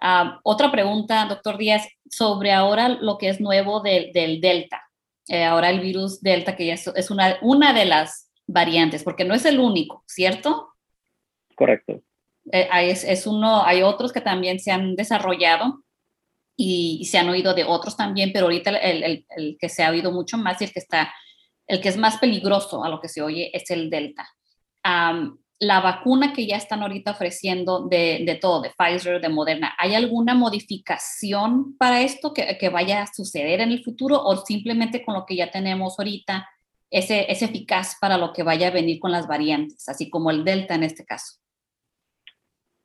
Ah, 0.00 0.40
otra 0.42 0.70
pregunta, 0.70 1.26
doctor 1.26 1.56
Díaz, 1.56 1.86
sobre 2.10 2.52
ahora 2.52 2.88
lo 2.88 3.18
que 3.18 3.28
es 3.28 3.40
nuevo 3.40 3.80
del 3.80 4.40
Delta. 4.40 4.82
Eh, 5.28 5.44
ahora 5.44 5.70
el 5.70 5.80
virus 5.80 6.22
Delta, 6.22 6.56
que 6.56 6.66
ya 6.66 6.74
es, 6.74 7.10
una, 7.10 7.38
una 7.42 7.72
de 7.72 7.84
las 7.84 8.30
variantes, 8.46 9.04
porque 9.04 9.24
no 9.24 9.34
es 9.34 9.44
el 9.44 9.60
único, 9.60 10.02
¿cierto? 10.06 10.70
Correcto. 11.54 12.00
Eh, 12.50 12.68
es, 12.84 13.04
es, 13.04 13.26
uno, 13.26 13.62
hay 13.64 13.82
otros 13.82 14.12
que 14.12 14.22
también 14.22 14.58
se 14.58 14.72
han 14.72 14.96
desarrollado 14.96 15.84
y, 16.56 17.04
se 17.04 17.18
han 17.18 17.28
oído 17.28 17.52
de 17.52 17.64
otros 17.64 17.96
también, 17.96 18.32
pero 18.32 18.46
ahorita 18.46 18.70
el, 18.70 19.04
el, 19.04 19.26
el, 19.36 19.58
que 19.60 19.68
se 19.68 19.84
ha 19.84 19.90
oído 19.90 20.12
mucho 20.12 20.38
más 20.38 20.60
y 20.60 20.64
el 20.64 20.72
que 20.72 20.80
está, 20.80 21.12
el 21.68 21.80
que 21.80 21.88
es 21.88 21.96
más 21.96 22.18
peligroso 22.18 22.82
a 22.82 22.88
lo 22.88 23.00
que 23.00 23.08
se 23.08 23.22
oye 23.22 23.50
es 23.56 23.70
el 23.70 23.88
Delta 23.88 24.28
la 25.60 25.80
vacuna 25.80 26.32
que 26.32 26.46
ya 26.46 26.56
están 26.56 26.82
ahorita 26.82 27.12
ofreciendo 27.12 27.88
de, 27.88 28.38
todo, 28.40 28.62
de 28.62 28.70
Pfizer, 28.70 29.20
de 29.20 29.28
Moderna, 29.28 29.74
¿hay 29.78 29.94
alguna 29.94 30.34
modificación 30.34 31.76
para 31.76 32.02
esto 32.02 32.32
que, 32.32 32.68
vaya 32.68 33.02
a 33.02 33.06
suceder 33.06 33.60
en 33.60 33.70
el 33.70 33.82
futuro 33.82 34.22
o 34.22 34.36
simplemente 34.36 35.04
con 35.04 35.14
lo 35.14 35.24
que 35.26 35.36
ya 35.36 35.50
tenemos 35.50 35.98
ahorita 35.98 36.48
es, 36.90 37.10
es 37.10 37.42
eficaz 37.42 37.96
para 38.00 38.18
lo 38.18 38.32
que 38.32 38.42
vaya 38.42 38.68
a 38.68 38.72
venir 38.72 39.00
con 39.00 39.10
las 39.10 39.26
variantes, 39.26 39.88
así 39.88 40.08
como 40.08 40.30
el 40.30 40.44
Delta 40.44 40.74
en 40.74 40.84
este 40.84 41.04
caso? 41.04 41.38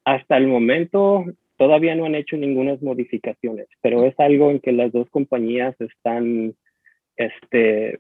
Hasta 0.04 0.38
el 0.38 0.48
momento 0.48 1.26
todavía 1.58 1.96
no 1.96 2.06
han 2.06 2.16
hecho 2.16 2.38
ninguna 2.38 2.76
modificaciones, 2.82 3.68
pero 3.82 4.04
es 4.04 4.20
algo 4.20 4.50
en 4.50 4.60
que 4.60 4.72
las 4.72 4.92
dos 4.92 5.10
compañías 5.12 5.80
están 5.80 6.56
este, 7.16 7.98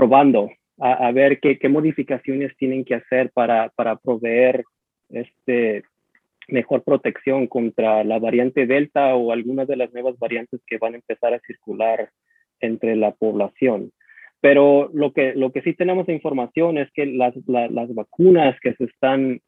probando 0.00 0.50
a, 0.78 1.12
ver 1.12 1.40
qué, 1.40 1.68
modificaciones 1.68 2.56
tienen 2.56 2.86
que 2.86 2.94
hacer 2.94 3.30
para, 3.34 3.70
proveer 4.02 4.64
este, 5.10 5.82
mejor 6.48 6.82
protección 6.84 7.46
contra 7.46 8.02
la 8.02 8.18
variante 8.18 8.64
Delta 8.64 9.14
o 9.14 9.30
algunas 9.30 9.68
de 9.68 9.76
las 9.76 9.92
nuevas 9.92 10.18
variantes 10.18 10.58
que 10.66 10.78
van 10.78 10.94
a 10.94 10.96
empezar 10.96 11.34
a 11.34 11.40
circular 11.40 12.08
entre 12.60 12.96
la 12.96 13.10
población. 13.10 13.92
Pero 14.40 14.88
lo 14.94 15.12
que, 15.12 15.34
sí 15.64 15.74
tenemos 15.74 16.08
información 16.08 16.78
es 16.78 16.90
que 16.92 17.04
las, 17.04 17.34
vacunas 17.44 18.58
que 18.62 18.72
se 18.76 18.84
están 18.84 19.38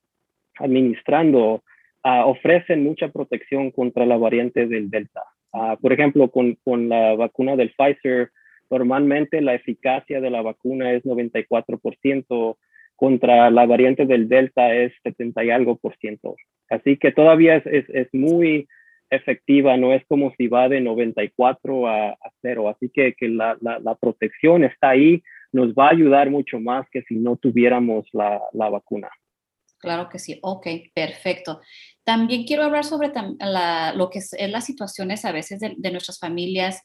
administrando 0.58 1.62
uh, 2.04 2.26
ofrecen 2.26 2.84
mucha 2.84 3.08
protección 3.08 3.70
contra 3.70 4.04
la 4.04 4.18
variante 4.18 4.66
del 4.66 4.90
Delta. 4.90 5.22
Uh, 5.54 5.80
por 5.80 5.94
ejemplo, 5.94 6.30
con 6.30 6.90
la 6.90 7.14
vacuna 7.14 7.56
del 7.56 7.72
Pfizer, 7.74 8.28
Normalmente 8.72 9.40
la 9.42 9.54
eficacia 9.54 10.20
de 10.20 10.30
la 10.30 10.42
vacuna 10.42 10.92
es 10.92 11.04
94%, 11.04 12.56
contra 13.02 13.50
la 13.50 13.66
variante 13.66 14.06
del 14.06 14.28
Delta 14.28 14.72
es 14.74 14.92
70 15.02 15.44
y 15.44 15.50
algo 15.50 15.76
por 15.76 15.96
ciento. 15.96 16.36
Así 16.70 16.96
que 16.96 17.10
todavía 17.10 17.56
es, 17.56 17.66
es, 17.66 17.84
es 17.88 18.08
muy 18.12 18.68
efectiva, 19.10 19.76
no 19.76 19.92
es 19.92 20.04
como 20.06 20.32
si 20.38 20.46
va 20.46 20.68
de 20.68 20.80
94 20.80 21.88
a, 21.88 22.10
a 22.10 22.32
0. 22.42 22.68
Así 22.68 22.90
que, 22.90 23.14
que 23.14 23.28
la, 23.28 23.58
la, 23.60 23.94
protección 23.96 24.62
está 24.62 24.90
ahí, 24.90 25.22
nos 25.50 25.74
va 25.74 25.88
a 25.88 25.90
ayudar 25.90 26.30
mucho 26.30 26.60
más 26.60 26.86
que 26.90 27.02
si 27.02 27.16
no 27.16 27.36
tuviéramos 27.36 28.06
la, 28.12 28.40
la 28.52 28.70
vacuna. 28.70 29.10
Claro 29.78 30.08
que 30.08 30.20
sí, 30.20 30.38
ok, 30.40 30.66
perfecto. 30.94 31.60
También 32.04 32.44
quiero 32.44 32.62
hablar 32.62 32.84
sobre 32.84 33.10
la, 33.40 33.94
lo 33.96 34.10
que 34.10 34.20
es, 34.20 34.32
es, 34.32 34.48
las 34.48 34.64
situaciones 34.64 35.24
a 35.24 35.32
veces 35.32 35.58
de, 35.58 35.74
de 35.76 35.90
nuestras 35.90 36.20
familias 36.20 36.82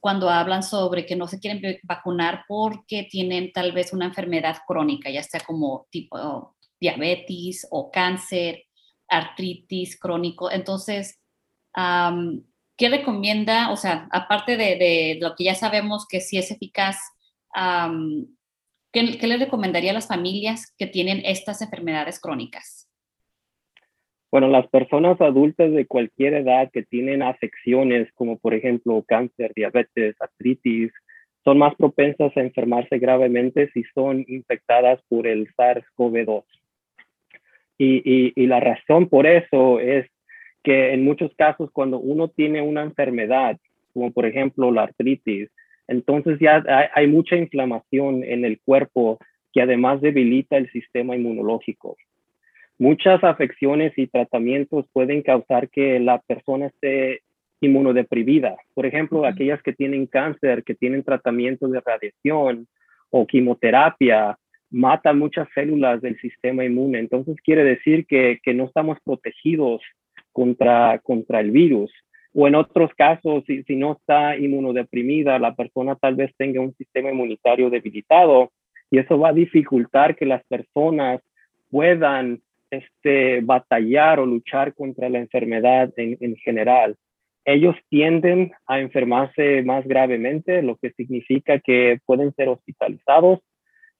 cuando 0.00 0.28
hablan 0.28 0.62
sobre 0.62 1.06
que 1.06 1.16
no 1.16 1.26
se 1.26 1.40
quieren 1.40 1.78
vacunar 1.84 2.44
porque 2.46 3.08
tienen 3.10 3.50
tal 3.50 3.72
vez 3.72 3.94
una 3.94 4.04
enfermedad 4.04 4.58
crónica, 4.66 5.08
ya 5.08 5.22
sea 5.22 5.40
como 5.40 5.86
tipo 5.90 6.54
diabetes 6.78 7.66
o 7.70 7.90
cáncer, 7.90 8.64
artritis 9.08 9.98
crónico. 9.98 10.50
Entonces, 10.50 11.18
¿qué 12.76 12.88
recomienda? 12.90 13.70
O 13.70 13.76
sea, 13.76 14.06
aparte 14.12 14.58
de, 14.58 15.18
lo 15.20 15.34
que 15.34 15.44
ya 15.44 15.54
sabemos 15.54 16.06
que 16.06 16.20
sí 16.20 16.36
es 16.36 16.50
eficaz, 16.50 16.98
¿qué, 18.92 19.18
¿qué 19.18 19.26
le 19.26 19.38
recomendaría 19.38 19.92
a 19.92 19.94
las 19.94 20.08
familias 20.08 20.74
que 20.76 20.86
tienen 20.86 21.22
estas 21.24 21.62
enfermedades 21.62 22.20
crónicas? 22.20 22.85
Bueno, 24.30 24.48
las 24.48 24.66
personas 24.68 25.20
adultas 25.20 25.72
de 25.72 25.86
cualquier 25.86 26.34
edad 26.34 26.70
que 26.72 26.82
tienen 26.82 27.22
afecciones 27.22 28.12
como 28.14 28.38
por 28.38 28.54
ejemplo 28.54 29.04
cáncer, 29.06 29.52
diabetes, 29.54 30.16
artritis, 30.20 30.92
son 31.44 31.58
más 31.58 31.76
propensas 31.76 32.36
a 32.36 32.40
enfermarse 32.40 32.98
gravemente 32.98 33.70
si 33.72 33.84
son 33.94 34.24
infectadas 34.26 35.00
por 35.08 35.28
el 35.28 35.46
SARS-CoV-2. 35.54 36.42
Y, 37.78 38.32
y, 38.34 38.46
la 38.46 38.58
razón 38.58 39.08
por 39.08 39.26
eso 39.26 39.78
es 39.78 40.06
que 40.64 40.92
en 40.92 41.04
muchos 41.04 41.32
casos 41.36 41.70
cuando 41.70 42.00
uno 42.00 42.28
tiene 42.28 42.62
una 42.62 42.82
enfermedad, 42.82 43.58
como 43.92 44.10
por 44.12 44.26
ejemplo 44.26 44.72
la 44.72 44.84
artritis, 44.84 45.50
entonces 45.86 46.38
ya 46.40 46.64
hay, 46.66 46.86
hay 46.94 47.06
mucha 47.06 47.36
inflamación 47.36 48.24
en 48.24 48.44
el 48.44 48.58
cuerpo 48.60 49.18
que 49.52 49.62
además 49.62 50.00
debilita 50.00 50.56
el 50.56 50.68
sistema 50.72 51.14
inmunológico. 51.14 51.96
Muchas 52.78 53.24
afecciones 53.24 53.92
y 53.96 54.06
tratamientos 54.06 54.86
pueden 54.92 55.22
causar 55.22 55.70
que 55.70 55.98
la 55.98 56.20
persona 56.20 56.66
esté 56.66 57.22
inmunodeprimida. 57.60 58.56
Por 58.74 58.84
ejemplo, 58.84 59.24
aquellas 59.24 59.62
que 59.62 59.72
tienen 59.72 60.06
cáncer, 60.06 60.62
que 60.62 60.74
tienen 60.74 61.02
tratamiento 61.02 61.68
de 61.68 61.80
radiación 61.80 62.68
o 63.10 63.26
quimioterapia, 63.26 64.36
matan 64.70 65.18
muchas 65.18 65.48
células 65.54 66.02
del 66.02 66.18
sistema 66.18 66.64
inmune. 66.64 66.98
Entonces 66.98 67.36
quiere 67.42 67.64
decir 67.64 68.06
que, 68.06 68.40
que 68.42 68.52
no 68.52 68.64
estamos 68.64 68.98
protegidos 69.02 69.80
contra, 70.32 70.98
contra 70.98 71.40
el 71.40 71.50
virus. 71.50 71.90
O 72.34 72.46
en 72.46 72.54
otros 72.56 72.90
casos, 72.94 73.44
si, 73.46 73.62
si 73.62 73.76
no 73.76 73.92
está 73.92 74.36
inmunodeprimida, 74.36 75.38
la 75.38 75.54
persona 75.54 75.96
tal 75.96 76.16
vez 76.16 76.30
tenga 76.36 76.60
un 76.60 76.74
sistema 76.74 77.10
inmunitario 77.10 77.70
debilitado 77.70 78.50
y 78.90 78.98
eso 78.98 79.18
va 79.18 79.30
a 79.30 79.32
dificultar 79.32 80.14
que 80.14 80.26
las 80.26 80.44
personas 80.44 81.22
puedan 81.70 82.42
este, 82.70 83.40
batallar 83.40 84.20
o 84.20 84.26
luchar 84.26 84.74
contra 84.74 85.08
la 85.08 85.18
enfermedad 85.18 85.92
en, 85.96 86.16
en 86.20 86.36
general. 86.36 86.96
Ellos 87.44 87.76
tienden 87.88 88.52
a 88.66 88.80
enfermarse 88.80 89.62
más 89.62 89.86
gravemente, 89.86 90.62
lo 90.62 90.76
que 90.76 90.90
significa 90.92 91.60
que 91.60 92.00
pueden 92.04 92.34
ser 92.34 92.48
hospitalizados, 92.48 93.40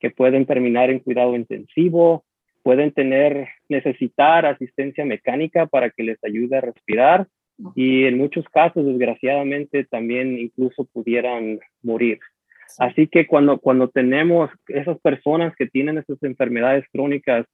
que 0.01 0.11
pueden 0.11 0.47
terminar 0.47 0.91
en 0.91 0.99
cuidado 0.99 1.37
intensivo, 1.37 2.25
pueden 2.63 2.91
tener, 2.93 3.49
necesitar 3.69 4.45
asistencia 4.45 5.05
mecánica 5.05 5.67
para 5.67 5.91
que 5.91 6.03
les 6.03 6.19
ayude 6.25 6.57
a 6.57 6.61
respirar 6.61 7.29
y 7.75 8.05
en 8.05 8.19
muchos 8.19 8.45
casos, 8.49 8.85
desgraciadamente, 8.85 9.85
también 9.85 10.39
incluso 10.39 10.85
pudieran 10.85 11.59
morir. 11.83 12.19
Así 12.79 13.07
que 13.07 13.27
cuando, 13.27 13.59
cuando 13.59 13.89
tenemos 13.89 14.51
esas 14.69 14.99
personas 15.01 15.55
que 15.57 15.67
tienen 15.67 15.99
esas 15.99 16.23
enfermedades 16.23 16.85
crónicas 16.93 17.47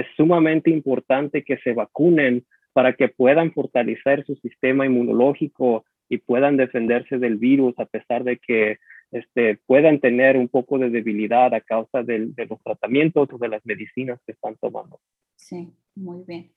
es 0.00 0.06
sumamente 0.16 0.70
importante 0.70 1.42
que 1.44 1.58
se 1.58 1.72
vacunen 1.72 2.46
para 2.72 2.94
que 2.94 3.08
puedan 3.08 3.52
fortalecer 3.52 4.24
su 4.24 4.36
sistema 4.36 4.86
inmunológico 4.86 5.84
y 6.08 6.18
puedan 6.18 6.56
defenderse 6.56 7.18
del 7.18 7.36
virus 7.36 7.74
a 7.78 7.86
pesar 7.86 8.22
de 8.24 8.38
que 8.38 8.78
este, 9.10 9.58
puedan 9.66 10.00
tener 10.00 10.36
un 10.36 10.48
poco 10.48 10.78
de 10.78 10.90
debilidad 10.90 11.52
a 11.54 11.60
causa 11.60 12.02
de, 12.02 12.26
de 12.26 12.46
los 12.46 12.62
tratamientos 12.62 13.28
o 13.32 13.38
de 13.38 13.48
las 13.48 13.64
medicinas 13.64 14.20
que 14.24 14.32
están 14.32 14.56
tomando. 14.60 15.00
Sí, 15.36 15.72
muy 15.94 16.22
bien. 16.26 16.52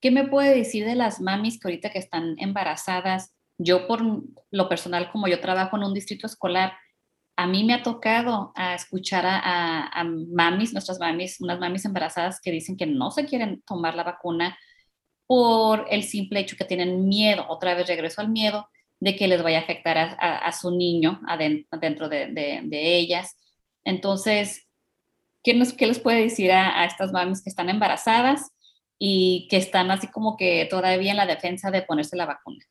¿Qué 0.00 0.10
me 0.10 0.28
puede 0.28 0.54
decir 0.54 0.84
de 0.84 0.96
las 0.96 1.20
mamis 1.20 1.58
que 1.58 1.68
ahorita 1.68 1.90
que 1.90 1.98
están 1.98 2.34
embarazadas? 2.38 3.34
Yo 3.56 3.86
por 3.86 4.02
lo 4.50 4.68
personal, 4.68 5.10
como 5.10 5.28
yo 5.28 5.40
trabajo 5.40 5.76
en 5.76 5.84
un 5.84 5.94
distrito 5.94 6.26
escolar, 6.26 6.72
a 7.36 7.46
mí 7.46 7.64
me 7.64 7.74
ha 7.74 7.82
tocado 7.82 8.52
escuchar 8.74 9.24
a, 9.26 10.04
mamis, 10.04 10.72
nuestras 10.72 10.98
mamis, 11.00 11.40
unas 11.40 11.58
mamis 11.58 11.84
embarazadas 11.84 12.40
que 12.40 12.50
dicen 12.50 12.76
que 12.76 12.86
no 12.86 13.10
se 13.10 13.24
quieren 13.24 13.62
tomar 13.62 13.94
la 13.94 14.04
vacuna 14.04 14.56
por 15.26 15.86
el 15.90 16.04
simple 16.04 16.40
hecho 16.40 16.56
que 16.56 16.64
tienen 16.64 17.08
miedo, 17.08 17.46
otra 17.48 17.74
vez 17.74 17.88
regreso 17.88 18.20
al 18.20 18.28
miedo, 18.28 18.68
de 19.00 19.16
que 19.16 19.26
les 19.26 19.42
vaya 19.42 19.58
a 19.58 19.62
afectar 19.62 19.98
a, 19.98 20.52
su 20.52 20.70
niño 20.70 21.20
adentro, 21.26 22.08
de, 22.08 22.28
de, 22.28 22.96
ellas. 22.96 23.36
Entonces, 23.84 24.66
¿qué, 25.42 25.54
nos, 25.54 25.72
¿qué 25.72 25.86
les 25.86 25.98
puede 25.98 26.22
decir 26.22 26.52
a, 26.52 26.84
estas 26.84 27.12
mamis 27.12 27.42
que 27.42 27.50
están 27.50 27.68
embarazadas 27.68 28.52
y 28.98 29.48
que 29.50 29.56
están 29.56 29.90
así 29.90 30.06
como 30.06 30.36
que 30.36 30.66
todavía 30.70 31.10
en 31.10 31.16
la 31.16 31.26
defensa 31.26 31.70
de 31.70 31.82
ponerse 31.82 32.16
la 32.16 32.26
vacuna? 32.26 32.64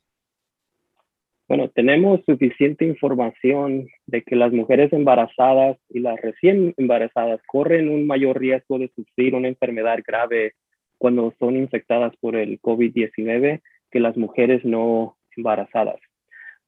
Bueno, 1.56 1.70
tenemos 1.70 2.20
suficiente 2.26 2.84
información 2.84 3.88
de 4.08 4.24
que 4.24 4.36
las 4.36 4.52
mujeres 4.52 4.92
embarazadas 4.92 5.78
y 5.88 6.00
las 6.00 6.20
recién 6.20 6.74
embarazadas 6.78 7.42
corren 7.46 7.90
un 7.90 8.08
mayor 8.08 8.40
riesgo 8.40 8.80
de 8.80 8.90
sufrir 8.96 9.36
una 9.36 9.50
enfermedad 9.50 10.00
grave 10.04 10.54
cuando 10.98 11.32
son 11.38 11.56
infectadas 11.56 12.12
por 12.20 12.36
el 12.38 12.60
COVID-19 12.60 13.62
que 13.92 14.00
las 14.00 14.18
mujeres 14.18 14.66
no 14.66 15.16
embarazadas. 15.38 16.00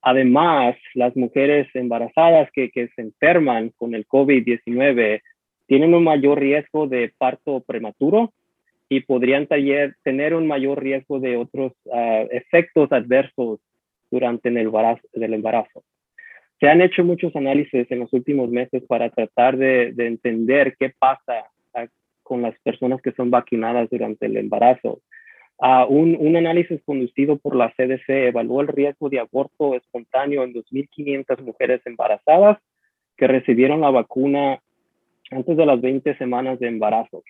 Además, 0.03 0.75
las 0.93 1.15
mujeres 1.15 1.67
embarazadas 1.73 2.51
que, 2.53 2.69
se 2.71 3.01
enferman 3.01 3.71
con 3.77 3.95
el 3.95 4.05
COVID-19 4.05 5.19
tienen 5.65 5.95
un 5.95 6.03
mayor 6.03 6.39
riesgo 6.39 6.85
de 6.85 7.11
parto 7.17 7.61
prematuro 7.61 8.33
y 8.87 8.99
podrían 8.99 9.47
tener 9.47 10.35
un 10.35 10.45
mayor 10.45 10.83
riesgo 10.83 11.19
de 11.19 11.37
otros 11.37 11.73
ah, 11.91 12.23
efectos 12.29 12.91
adversos 12.91 13.59
durante 14.15 14.47
el 14.47 14.57
embarazo, 14.57 15.05
el 15.11 15.33
embarazo. 15.33 15.83
Se 16.59 16.69
han 16.69 16.81
hecho 16.81 17.03
muchos 17.03 17.35
análisis 17.35 17.85
en 17.91 17.99
los 17.99 18.13
últimos 18.13 18.49
meses 18.49 18.81
para 18.87 19.09
tratar 19.09 19.57
de, 19.57 19.93
entender 19.97 20.75
qué 20.79 20.93
pasa 20.97 21.45
ah, 21.73 21.87
con 22.23 22.41
las 22.41 22.57
personas 22.59 23.01
que 23.01 23.11
son 23.11 23.29
vacunadas 23.29 23.89
durante 23.89 24.25
el 24.27 24.37
embarazo. 24.37 25.01
Uh, 25.57 25.85
un, 25.87 26.17
un, 26.19 26.35
análisis 26.35 26.81
conducido 26.85 27.37
por 27.37 27.55
la 27.55 27.73
CDC 27.75 28.09
evaluó 28.09 28.61
el 28.61 28.67
riesgo 28.67 29.09
de 29.09 29.19
aborto 29.19 29.75
espontáneo 29.75 30.43
en 30.43 30.53
2.500 30.53 31.41
mujeres 31.43 31.81
embarazadas 31.85 32.57
que 33.17 33.27
recibieron 33.27 33.81
la 33.81 33.89
vacuna 33.89 34.59
antes 35.31 35.57
de 35.57 35.65
las 35.65 35.79
20 35.81 36.17
semanas 36.17 36.59
de 36.59 36.67
embarazo. 36.67 37.23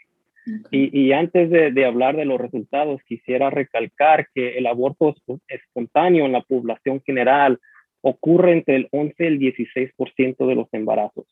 Y, 0.70 1.00
y, 1.00 1.12
antes 1.12 1.50
de, 1.50 1.72
de, 1.72 1.86
hablar 1.86 2.16
de 2.16 2.26
los 2.26 2.40
resultados, 2.40 3.02
quisiera 3.04 3.50
recalcar 3.50 4.28
que 4.34 4.58
el 4.58 4.68
aborto 4.68 5.16
espontáneo 5.48 6.26
en 6.26 6.34
la 6.34 6.42
población 6.42 7.02
general 7.04 7.60
ocurre 8.02 8.54
entre 8.54 8.76
el 8.76 8.88
11 8.92 9.16
y 9.18 9.26
el 9.26 9.40
16% 9.40 10.46
de 10.46 10.56
los 10.56 10.68
embarazos. 10.72 11.26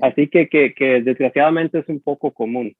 Así 0.00 0.28
que, 0.28 0.48
que, 0.48 0.72
que 0.72 1.02
desgraciadamente 1.02 1.80
es 1.80 1.88
un 1.88 2.00
poco 2.00 2.32
común. 2.32 2.74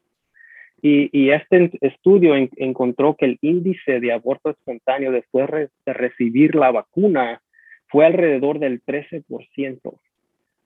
Y, 0.81 1.31
este 1.31 1.71
estudio 1.81 2.35
encontró 2.37 3.17
que 3.17 3.25
el 3.25 3.39
índice 3.41 3.99
de 3.99 4.13
aborto 4.13 4.51
espontáneo 4.51 5.11
después 5.11 5.49
de 5.85 5.93
recibir 5.93 6.55
la 6.55 6.71
vacuna 6.71 7.43
fue 7.89 8.07
alrededor 8.07 8.61
del 8.61 8.81
13%, 8.85 9.99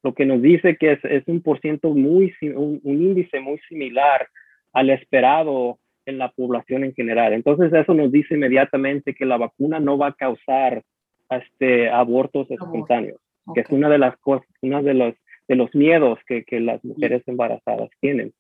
lo 0.03 0.15
que 0.15 0.27
nos 0.27 0.43
dice 0.43 0.77
que 0.77 0.99
es, 1.03 1.29
un, 1.29 1.41
por 1.41 1.61
muy, 1.95 2.35
un, 2.43 2.81
índice 2.85 3.41
muy 3.41 3.59
similar 3.69 4.29
al 4.73 4.91
esperado 4.91 5.79
en 6.07 6.19
la 6.19 6.31
población 6.31 6.85
en 6.85 6.95
general. 6.95 7.33
Entonces 7.33 7.73
eso 7.73 7.95
nos 7.95 8.11
dice 8.11 8.35
inmediatamente 8.35 9.15
que 9.15 9.27
la 9.27 9.37
vacuna 9.37 9.79
no 9.81 9.99
va 9.99 10.09
a 10.09 10.15
causar 10.15 10.83
este, 11.31 11.89
abortos 11.89 12.51
espontáneos, 12.51 13.21
que 13.55 13.61
es 13.61 13.71
una 13.71 13.89
de 13.89 13.99
las 13.99 14.17
cosas, 14.19 14.49
uno 14.61 14.83
de 14.83 14.95
los, 14.95 15.15
de 15.49 15.57
los 15.57 15.75
miedos 15.75 16.19
que, 16.27 16.45
que 16.45 16.61
las 16.61 16.85
mujeres 16.85 17.23
embarazadas 17.27 17.91
tienen. 18.01 18.33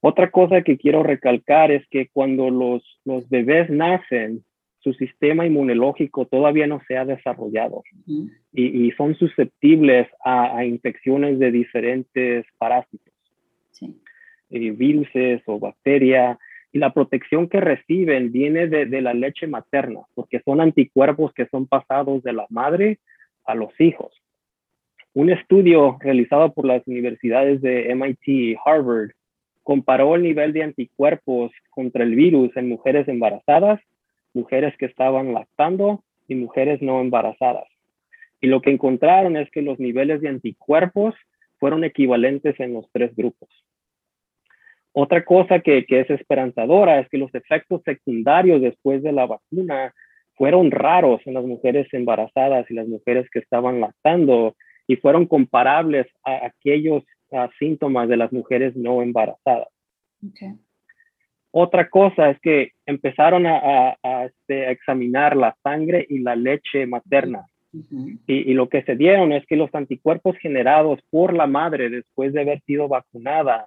Otra 0.00 0.30
cosa 0.30 0.62
que 0.62 0.78
quiero 0.78 1.02
recalcar 1.02 1.70
es 1.70 1.86
que 1.88 2.08
cuando 2.08 2.50
los, 2.50 2.82
los 3.04 3.28
bebés 3.28 3.68
nacen, 3.70 4.44
su 4.78 4.94
sistema 4.94 5.46
inmunológico 5.46 6.26
todavía 6.26 6.66
no 6.66 6.80
se 6.88 6.96
ha 6.96 7.04
desarrollado 7.04 7.82
y, 8.52 8.86
y, 8.86 8.90
son 8.92 9.14
susceptibles 9.14 10.08
a, 10.24 10.56
a, 10.56 10.64
infecciones 10.64 11.38
de 11.38 11.52
diferentes 11.52 12.44
parásitos, 12.58 13.14
sí. 13.70 13.94
Eh, 14.52 14.70
virus 14.70 15.08
o 15.46 15.58
bacterias. 15.58 16.38
Y 16.72 16.78
la 16.78 16.94
protección 16.94 17.48
que 17.48 17.60
reciben 17.60 18.32
viene 18.32 18.66
de, 18.66 18.86
de, 18.86 19.02
la 19.02 19.12
leche 19.12 19.46
materna, 19.46 20.00
porque 20.14 20.40
son 20.44 20.60
anticuerpos 20.60 21.32
que 21.34 21.46
son 21.46 21.66
pasados 21.66 22.22
de 22.22 22.32
la 22.32 22.46
madre 22.48 22.98
a 23.44 23.54
los 23.54 23.78
hijos. 23.78 24.12
Un 25.14 25.30
estudio 25.30 25.98
realizado 26.00 26.52
por 26.52 26.64
las 26.64 26.86
universidades 26.86 27.60
de 27.60 27.94
MIT 27.94 28.28
y 28.28 28.56
Harvard 28.64 29.10
comparó 29.62 30.14
el 30.16 30.22
nivel 30.22 30.52
de 30.52 30.62
anticuerpos 30.62 31.52
contra 31.70 32.04
el 32.04 32.14
virus 32.14 32.56
en 32.56 32.68
mujeres 32.68 33.06
embarazadas, 33.08 33.80
mujeres 34.32 34.74
que 34.78 34.86
estaban 34.86 35.34
lactando 35.34 36.02
y 36.28 36.34
mujeres 36.34 36.80
no 36.80 37.00
embarazadas. 37.00 37.66
Y 38.40 38.48
lo 38.48 38.60
que 38.60 38.70
encontraron 38.70 39.36
es 39.36 39.50
que 39.50 39.62
los 39.62 39.78
niveles 39.78 40.20
de 40.20 40.28
anticuerpos 40.28 41.14
fueron 41.58 41.84
equivalentes 41.84 42.58
en 42.58 42.72
los 42.72 42.90
tres 42.90 43.14
grupos. 43.14 43.48
Otra 44.94 45.24
cosa 45.24 45.60
que, 45.60 45.86
es 45.88 46.10
esperanzadora 46.10 46.98
es 46.98 47.08
que 47.08 47.18
los 47.18 47.34
efectos 47.34 47.80
secundarios 47.84 48.60
después 48.60 49.02
de 49.02 49.12
la 49.12 49.26
vacuna 49.26 49.94
fueron 50.34 50.70
raros 50.70 51.20
en 51.24 51.34
las 51.34 51.44
mujeres 51.44 51.88
embarazadas 51.92 52.70
y 52.70 52.74
las 52.74 52.88
mujeres 52.88 53.28
que 53.30 53.38
estaban 53.38 53.80
lactando 53.80 54.54
y 54.86 54.96
fueron 54.96 55.26
comparables 55.26 56.06
a 56.24 56.46
aquellos 56.46 57.04
síntomas 57.58 58.08
de 58.08 58.18
las 58.18 58.32
mujeres 58.32 58.76
no 58.76 59.02
embarazadas. 59.02 59.68
Otra 61.50 61.88
cosa 61.88 62.30
es 62.30 62.40
que 62.40 62.72
empezaron 62.84 63.46
a, 63.46 63.96
este, 64.26 64.70
examinar 64.70 65.36
la 65.36 65.56
sangre 65.62 66.06
y 66.08 66.18
la 66.18 66.36
leche 66.36 66.86
materna. 66.86 67.46
y, 68.26 68.52
lo 68.52 68.68
que 68.68 68.82
se 68.82 68.96
dieron 68.96 69.32
es 69.32 69.46
que 69.46 69.56
los 69.56 69.74
anticuerpos 69.74 70.36
generados 70.36 71.00
por 71.08 71.32
la 71.32 71.46
madre 71.46 71.88
después 71.88 72.34
de 72.34 72.42
haber 72.42 72.60
sido 72.66 72.88
vacunada 72.88 73.66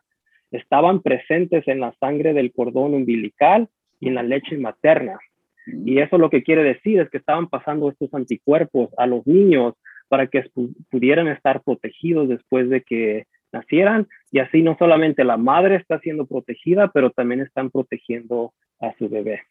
estaban 0.52 1.02
presentes 1.02 1.68
en 1.68 1.80
la 1.80 1.94
sangre 2.00 2.34
del 2.34 2.52
cordón 2.52 2.94
umbilical 2.94 3.70
y 4.00 4.08
en 4.08 4.16
la 4.16 4.24
leche 4.24 4.58
materna. 4.58 5.20
Y 5.68 6.00
eso 6.00 6.18
lo 6.18 6.30
que 6.30 6.44
quiere 6.44 6.64
decir 6.64 7.00
es 7.00 7.10
que 7.10 7.18
estaban 7.18 7.48
pasando 7.48 7.90
estos 7.90 8.14
anticuerpos 8.14 8.90
a 8.98 9.08
los 9.08 9.26
niños 9.26 9.74
para 10.08 10.28
que 10.28 10.44
pudieran 10.92 11.28
estar 11.28 11.64
protegidos 11.64 12.30
después 12.30 12.70
de 12.70 12.82
que 12.82 13.26
nacieran 13.52 14.08
y 14.32 14.40
así 14.40 14.62
no 14.62 14.76
solamente 14.78 15.24
la 15.24 15.38
madre 15.38 15.78
está 15.78 16.00
siendo 16.00 16.26
protegida, 16.28 16.92
pero 16.94 17.10
también 17.12 17.42
están 17.42 17.72
protegiendo 17.72 18.54
a 18.80 18.94
su 18.98 19.10
bebé. 19.10 19.42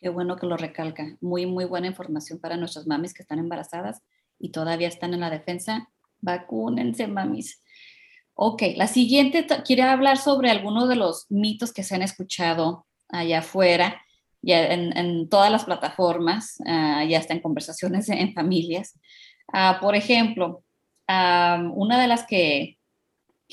Qué 0.00 0.08
bueno 0.08 0.36
que 0.36 0.46
lo 0.46 0.56
recalca. 0.56 1.16
Muy, 1.20 1.46
muy 1.46 1.64
buena 1.64 1.86
información 1.86 2.40
para 2.40 2.56
nuestras 2.56 2.88
mamis 2.88 3.14
que 3.14 3.22
están 3.22 3.38
embarazadas 3.38 4.02
y 4.38 4.50
todavía 4.50 4.88
están 4.88 5.14
en 5.14 5.20
la 5.20 5.30
defensa. 5.30 5.88
Vacúnense, 6.20 7.06
mamis. 7.06 7.62
Ok, 8.34 8.62
la 8.76 8.86
siguiente 8.86 9.46
quiere 9.64 9.82
hablar 9.82 10.16
sobre 10.16 10.50
algunos 10.50 10.88
de 10.88 10.96
los 10.96 11.26
mitos 11.30 11.72
que 11.72 11.82
se 11.82 11.94
han 11.94 12.02
escuchado 12.02 12.86
allá 13.08 13.40
afuera, 13.40 14.02
ya 14.40 14.72
en, 14.72 15.28
todas 15.28 15.52
las 15.52 15.64
plataformas, 15.64 16.56
uh, 16.60 17.06
ya 17.06 17.18
está 17.18 17.34
en 17.34 17.40
conversaciones 17.40 18.08
en 18.08 18.32
familias. 18.32 18.98
Uh, 19.48 19.80
por 19.80 19.94
ejemplo, 19.94 20.64
una 21.08 22.00
de 22.00 22.08
las 22.08 22.26
que 22.26 22.78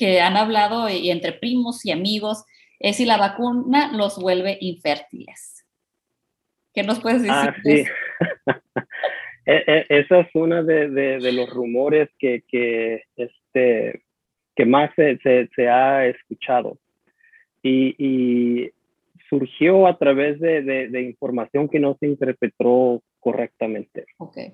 que 0.00 0.18
han 0.22 0.38
hablado 0.38 0.88
y 0.88 1.10
entre 1.10 1.34
primos 1.34 1.84
y 1.84 1.92
amigos 1.92 2.46
es 2.78 2.96
si 2.96 3.04
la 3.04 3.18
vacuna 3.18 3.92
los 3.92 4.18
vuelve 4.18 4.56
infértiles. 4.62 5.66
¿Qué 6.72 6.82
nos 6.82 7.00
puedes 7.00 7.20
decir? 7.20 7.36
Ah, 7.36 7.54
sí. 7.62 7.84
E, 9.46 9.64
e, 9.66 9.86
esa 9.88 10.20
es 10.20 10.28
una 10.34 10.62
de, 10.62 10.88
de, 10.90 11.32
los 11.32 11.48
rumores 11.50 12.08
que, 12.18 12.44
que, 12.46 13.04
este, 13.16 14.04
que 14.60 14.66
más 14.66 14.90
se, 14.94 15.18
se, 15.56 15.68
ha 15.68 16.06
escuchado. 16.06 16.76
Y, 17.62 17.94
y, 17.98 18.70
surgió 19.30 19.86
a 19.86 19.96
través 19.96 20.38
de, 20.38 20.60
de, 20.62 21.02
información 21.02 21.68
que 21.68 21.78
no 21.78 21.96
se 21.98 22.06
interpretó 22.08 23.00
correctamente. 23.20 24.04
Okay. 24.18 24.52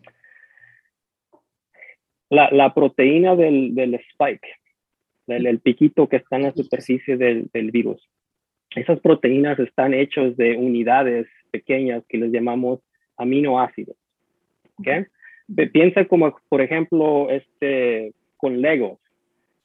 La, 2.29 2.51
la 2.53 2.73
proteína 2.75 3.35
del, 3.35 3.75
del 3.75 3.95
spike, 3.95 4.47
el, 5.29 5.59
piquito 5.61 6.09
que 6.09 6.17
está 6.17 6.37
en 6.37 6.43
la 6.43 6.53
superficie 6.53 7.17
del, 7.17 7.49
del, 7.53 7.71
virus. 7.73 8.07
Esas 8.77 9.01
proteínas 9.01 9.59
están 9.59 9.93
hechas 9.93 10.37
de 10.37 10.57
unidades 10.57 11.27
pequeñas 11.51 12.05
que 12.07 12.19
les 12.19 12.31
llamamos 12.31 12.81
aminoácidos. 13.17 13.97
¿okay? 14.79 15.07
Piensa 15.73 16.05
como, 16.05 16.39
por 16.49 16.61
ejemplo, 16.61 17.31
este, 17.31 18.13
con 18.37 18.61
Legos, 18.61 19.01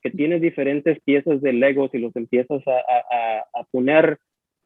que 0.02 0.12
tienes 0.12 0.42
diferentes 0.42 1.00
piezas 1.02 1.42
de 1.42 1.54
Legos 1.54 1.92
y 1.94 2.00
los 2.00 2.16
empiezas 2.16 2.62
a, 2.68 2.72
a, 2.72 3.60
a 3.60 3.64
poner 3.72 4.18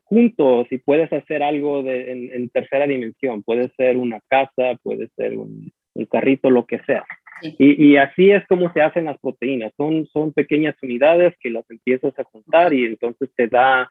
juntos 0.05 0.67
y 0.71 0.77
puedes 0.77 1.11
hacer 1.11 1.43
algo 1.43 1.83
de, 1.83 2.11
en, 2.11 2.33
en, 2.33 2.49
tercera 2.49 2.87
dimensión. 2.87 3.43
Puede 3.43 3.69
ser 3.75 3.97
una 3.97 4.19
casa, 4.27 4.75
puede 4.81 5.09
ser 5.15 5.37
un, 5.37 5.71
un 5.93 6.05
carrito, 6.05 6.49
lo 6.49 6.65
que 6.65 6.79
sea. 6.79 7.05
Y, 7.41 7.91
y, 7.91 7.97
así 7.97 8.31
es 8.31 8.45
como 8.47 8.71
se 8.71 8.81
hacen 8.81 9.05
las 9.05 9.19
proteínas. 9.19 9.73
Son, 9.75 10.05
son 10.07 10.31
pequeñas 10.31 10.75
unidades 10.81 11.33
que 11.39 11.49
las 11.49 11.69
empiezas 11.69 12.17
a 12.17 12.23
juntar 12.23 12.73
y 12.73 12.85
entonces 12.85 13.29
te 13.35 13.47
da, 13.47 13.89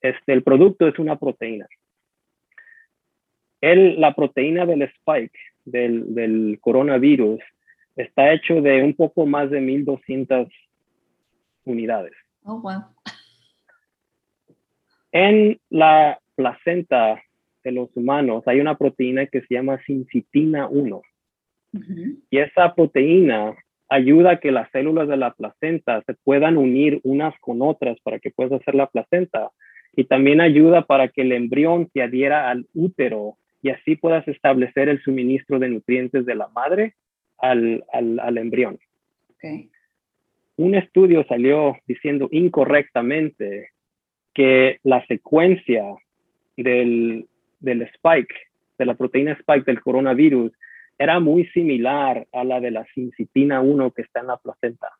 este, 0.00 0.32
el 0.32 0.42
producto 0.42 0.86
es 0.86 0.98
una 0.98 1.16
proteína. 1.16 1.66
El, 3.60 4.00
la 4.00 4.14
proteína 4.14 4.66
del 4.66 4.82
spike, 4.82 5.38
del, 5.64 6.14
del 6.14 6.58
coronavirus, 6.60 7.40
está 7.96 8.32
hecho 8.32 8.60
de 8.60 8.82
un 8.82 8.94
poco 8.94 9.26
más 9.26 9.50
de 9.50 9.60
1200 9.60 10.48
unidades. 11.64 12.12
Oh, 12.44 12.60
wow. 12.60 12.84
En 15.12 15.60
la 15.70 16.18
placenta 16.34 17.22
de 17.62 17.72
los 17.72 17.88
humanos 17.96 18.42
hay 18.46 18.60
una 18.60 18.76
proteína 18.76 19.26
que 19.26 19.40
se 19.42 19.54
llama 19.54 19.80
sincitina 19.86 20.68
1. 20.68 21.02
Y 22.30 22.38
esa 22.38 22.74
proteína 22.74 23.56
ayuda 23.88 24.32
a 24.32 24.40
que 24.40 24.52
las 24.52 24.70
células 24.70 25.08
de 25.08 25.16
la 25.16 25.32
placenta 25.34 26.02
se 26.02 26.14
puedan 26.14 26.56
unir 26.56 27.00
unas 27.02 27.34
con 27.40 27.62
otras 27.62 27.98
para 28.00 28.18
que 28.18 28.30
puedas 28.30 28.60
hacer 28.60 28.74
la 28.74 28.88
placenta. 28.88 29.50
Y 29.92 30.04
también 30.04 30.40
ayuda 30.40 30.86
para 30.86 31.08
que 31.08 31.22
el 31.22 31.32
embrión 31.32 31.88
se 31.92 32.02
adhiera 32.02 32.50
al 32.50 32.66
útero 32.74 33.36
y 33.62 33.70
así 33.70 33.96
puedas 33.96 34.26
establecer 34.28 34.88
el 34.88 35.02
suministro 35.02 35.58
de 35.58 35.68
nutrientes 35.68 36.26
de 36.26 36.34
la 36.34 36.48
madre 36.48 36.94
al, 37.38 37.84
al, 37.92 38.38
embrión. 38.38 38.78
Un 40.56 40.74
estudio 40.74 41.24
salió 41.26 41.76
diciendo 41.86 42.28
incorrectamente 42.30 43.70
que 44.32 44.78
la 44.82 45.04
secuencia 45.06 45.84
del, 46.56 47.26
del 47.60 47.82
spike, 47.82 48.34
de 48.78 48.86
la 48.86 48.94
proteína 48.94 49.32
spike 49.32 49.64
del 49.64 49.80
coronavirus, 49.80 50.52
era 50.98 51.18
muy 51.18 51.46
similar 51.46 52.26
a 52.32 52.44
la 52.44 52.60
de 52.60 52.70
la 52.70 52.86
sincitina 52.94 53.60
1 53.60 53.90
que 53.92 54.02
está 54.02 54.20
en 54.20 54.28
la 54.28 54.36
placenta. 54.36 54.90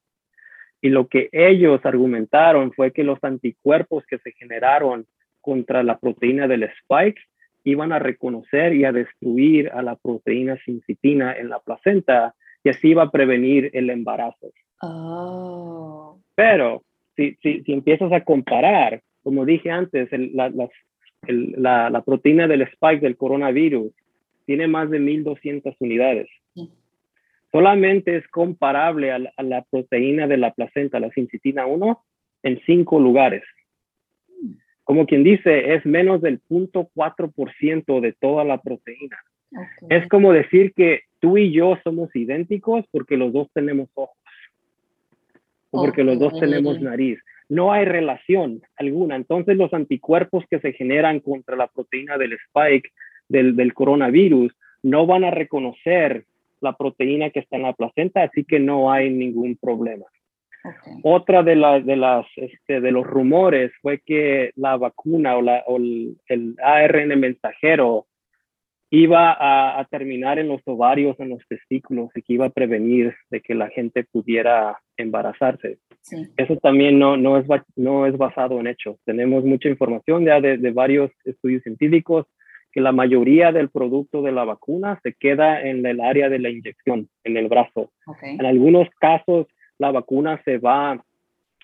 Y 0.80 0.88
lo 0.88 1.06
que 1.08 1.28
ellos 1.32 1.80
argumentaron 1.84 2.72
fue 2.72 2.92
que 2.92 3.04
los 3.04 3.22
anticuerpos 3.22 4.04
que 4.06 4.18
se 4.18 4.32
generaron 4.32 5.06
contra 5.40 5.82
la 5.82 5.98
proteína 5.98 6.48
del 6.48 6.64
spike 6.64 7.20
iban 7.64 7.92
a 7.92 7.98
reconocer 7.98 8.74
y 8.74 8.84
a 8.84 8.92
destruir 8.92 9.70
a 9.72 9.82
la 9.82 9.96
proteína 9.96 10.58
sincitina 10.64 11.32
en 11.32 11.48
la 11.48 11.60
placenta 11.60 12.34
y 12.62 12.70
así 12.70 12.88
iba 12.88 13.04
a 13.04 13.10
prevenir 13.10 13.70
el 13.72 13.88
embarazo. 13.90 14.50
Oh. 14.84 16.20
Pero 16.34 16.82
si, 17.16 17.36
si, 17.42 17.62
si, 17.62 17.72
empiezas 17.72 18.12
a 18.12 18.22
comparar, 18.22 19.02
como 19.22 19.44
dije 19.44 19.70
antes, 19.70 20.08
la, 20.34 20.50
la, 21.26 21.90
la, 21.90 22.02
proteína 22.02 22.46
del 22.46 22.62
spike 22.62 23.00
del 23.00 23.16
coronavirus 23.16 23.92
tiene 24.46 24.66
más 24.68 24.90
de 24.90 24.98
1200 24.98 25.74
unidades. 25.78 26.28
Solamente 27.50 28.16
es 28.16 28.26
comparable 28.28 29.12
a 29.12 29.42
la, 29.42 29.62
proteína 29.70 30.26
de 30.26 30.36
la 30.36 30.52
placenta, 30.52 30.98
la 30.98 31.10
sincitina 31.10 31.66
1, 31.66 32.04
en 32.42 32.60
cinco 32.66 32.98
lugares. 32.98 33.44
Como 34.82 35.06
quien 35.06 35.22
dice, 35.22 35.74
es 35.74 35.86
menos 35.86 36.20
del 36.20 36.42
0.4% 36.50 38.00
de 38.00 38.12
toda 38.12 38.44
la 38.44 38.58
proteína. 38.60 39.16
Es 39.88 40.06
como 40.08 40.32
decir 40.32 40.74
que 40.74 41.02
tú 41.20 41.38
y 41.38 41.52
yo 41.52 41.78
somos 41.84 42.14
idénticos 42.16 42.84
porque 42.90 43.16
los 43.16 43.32
dos 43.32 43.48
tenemos 43.54 43.88
ojos. 43.94 44.18
O 45.74 45.84
porque 45.84 46.04
los 46.04 46.18
dos 46.18 46.38
tenemos 46.38 46.80
nariz. 46.80 47.18
No 47.48 47.72
hay 47.72 47.84
relación 47.84 48.62
alguna. 48.76 49.16
Entonces 49.16 49.56
los 49.56 49.72
anticuerpos 49.74 50.44
que 50.48 50.60
se 50.60 50.72
generan 50.72 51.20
contra 51.20 51.56
la 51.56 51.66
proteína 51.66 52.16
del 52.16 52.32
spike 52.32 52.90
del, 53.28 53.56
del 53.56 53.74
coronavirus 53.74 54.54
no 54.82 55.06
van 55.06 55.24
a 55.24 55.30
reconocer 55.30 56.24
la 56.60 56.76
proteína 56.76 57.30
que 57.30 57.40
está 57.40 57.56
en 57.56 57.62
la 57.62 57.72
placenta, 57.72 58.22
así 58.22 58.44
que 58.44 58.58
no 58.58 58.90
hay 58.90 59.10
ningún 59.10 59.56
problema. 59.56 60.06
Otra 61.02 61.42
de, 61.42 61.56
las 61.56 61.84
de, 61.84 61.96
las, 61.96 62.26
este, 62.36 62.80
de 62.80 62.90
los 62.90 63.06
rumores 63.06 63.70
fue 63.82 64.00
que 64.00 64.50
la 64.56 64.78
vacuna 64.78 65.36
o, 65.36 65.42
la, 65.42 65.62
o 65.66 65.76
el, 65.76 66.16
el, 66.26 66.56
ARN 66.62 67.20
mensajero 67.20 68.06
iba 68.94 69.32
a, 69.32 69.80
a, 69.80 69.84
terminar 69.86 70.38
en 70.38 70.48
los 70.48 70.60
ovarios, 70.66 71.18
en 71.18 71.30
los 71.30 71.40
testículos 71.48 72.10
y 72.14 72.22
que 72.22 72.34
iba 72.34 72.46
a 72.46 72.50
prevenir 72.50 73.14
de 73.30 73.40
que 73.40 73.54
la 73.54 73.68
gente 73.68 74.04
pudiera 74.04 74.78
embarazarse. 74.96 75.78
Eso 76.36 76.56
también 76.56 76.98
no, 76.98 77.16
no, 77.16 77.38
es, 77.38 77.46
no 77.76 78.06
es 78.06 78.16
basado 78.16 78.60
en 78.60 78.66
hechos. 78.66 78.96
Tenemos 79.04 79.44
mucha 79.44 79.68
información 79.68 80.24
ya 80.24 80.40
de, 80.40 80.58
de 80.58 80.70
varios 80.70 81.10
estudios 81.24 81.62
científicos 81.62 82.26
que 82.74 82.80
la 82.80 82.92
mayoría 82.92 83.52
del 83.52 83.70
producto 83.70 84.20
de 84.20 84.32
la 84.32 84.44
vacuna 84.44 84.98
se 85.02 85.14
queda 85.14 85.62
en 85.62 85.86
el 85.86 86.00
área 86.00 86.28
de 86.28 86.40
la 86.40 86.50
inyección, 86.50 87.08
en 87.22 87.36
el 87.36 87.48
brazo. 87.48 87.92
En 88.22 88.44
algunos 88.44 88.88
casos, 88.98 89.46
la 89.78 89.92
vacuna 89.92 90.42
se 90.44 90.58
va 90.58 91.00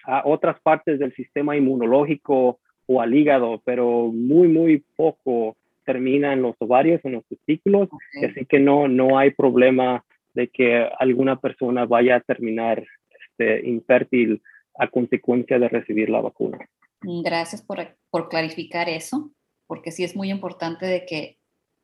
a 0.04 0.22
otras 0.24 0.60
partes 0.60 0.98
del 0.98 1.12
sistema 1.14 1.56
inmunológico 1.56 2.60
o 2.86 3.00
al 3.00 3.12
hígado, 3.12 3.60
pero 3.64 4.08
muy, 4.12 4.48
muy 4.48 4.84
poco 4.96 5.56
termina 5.90 6.32
en 6.32 6.42
los 6.42 6.54
ovarios, 6.60 7.00
en 7.04 7.12
los 7.12 7.26
testículos, 7.26 7.88
así 8.24 8.46
que 8.46 8.60
no, 8.60 8.86
no 8.86 9.18
hay 9.18 9.30
problema 9.32 10.04
de 10.34 10.48
que 10.48 10.88
alguna 10.98 11.40
persona 11.40 11.84
vaya 11.84 12.16
a 12.16 12.20
terminar 12.20 12.84
este, 13.20 13.68
infértil 13.68 14.40
a 14.78 14.86
consecuencia 14.88 15.58
de 15.58 15.68
recibir 15.68 16.08
la 16.08 16.20
vacuna. 16.20 16.58
Gracias 17.02 17.62
por, 17.62 17.78
por 18.10 18.28
clarificar 18.28 18.88
eso 18.88 19.32
porque 19.66 19.90
sí 19.90 20.04
es 20.04 20.14
muy 20.14 20.30
importante 20.30 20.86
de 20.86 21.06
que 21.06 21.38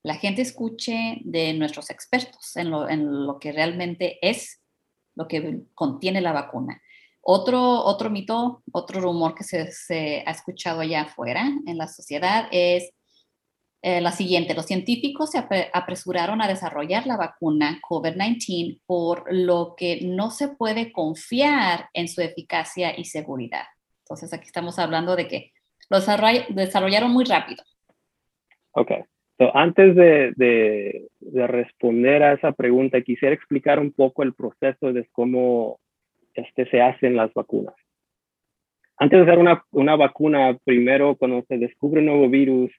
la 0.05 0.15
gente 0.15 0.43
escuche 0.43 1.19
de 1.25 1.53
nuestros 1.55 1.91
expertos 1.91 2.57
en 2.57 2.71
lo, 2.71 2.89
en 2.89 3.27
lo 3.27 3.39
que 3.41 3.53
realmente 3.53 4.19
es 4.23 4.61
lo 5.17 5.27
que 5.27 5.63
contiene 5.75 6.21
la 6.21 6.33
vacuna. 6.33 6.81
Otro, 7.21 7.61
otro 7.61 8.09
mito, 8.09 8.63
otro 8.73 9.01
rumor 9.01 9.35
que 9.35 9.43
se, 9.43 9.73
se 9.73 10.23
ha 10.25 10.31
escuchado 10.31 10.81
allá 10.81 11.03
afuera 11.03 11.51
en 11.67 11.77
la 11.77 11.89
sociedad 11.89 12.49
es 12.53 12.93
eh, 13.83 14.01
la 14.01 14.11
siguiente. 14.11 14.55
Los 14.55 14.67
científicos 14.67 15.31
se 15.31 15.45
apresuraron 15.73 16.43
a 16.43 16.49
desarrollar 16.49 17.07
la 17.07 17.17
vacuna 17.17 17.79
COVID-19 17.89 18.81
por 18.87 19.25
lo 19.33 19.75
que 19.77 20.01
no 20.03 20.31
se 20.31 20.49
puede 20.49 20.93
confiar 20.93 21.89
en 21.93 22.09
su 22.09 22.21
eficacia 22.21 22.99
y 22.99 23.05
seguridad. 23.05 23.65
Entonces 24.01 24.33
aquí 24.33 24.47
estamos 24.47 24.79
hablando 24.79 25.15
de 25.15 25.29
que 25.29 25.53
lo 25.91 25.99
desarrollaron 26.01 27.13
muy 27.13 27.25
rápido. 27.25 27.63
Ok. 28.73 28.93
antes 29.55 29.95
de, 29.95 30.33
de, 30.37 31.09
de, 31.21 31.47
responder 31.47 32.23
a 32.23 32.33
esa 32.33 32.53
pregunta, 32.53 33.01
quisiera 33.03 33.35
explicar 33.35 33.79
un 33.79 33.93
poco 33.93 34.23
el 34.23 34.35
proceso 34.35 34.93
de 34.93 35.07
cómo 35.13 35.79
este, 36.35 36.69
se 36.71 36.81
hacen 36.81 37.17
las 37.17 37.33
vacunas. 37.35 37.75
Antes 38.99 39.19
de 39.19 39.27
hacer 39.27 39.39
una, 39.39 39.65
una 39.73 39.97
vacuna, 39.97 40.59
primero 40.65 41.17
cuando 41.17 41.45
se 41.49 41.59
descubre 41.59 42.01
un 42.01 42.07
nuevo 42.07 42.29
virus, 42.29 42.71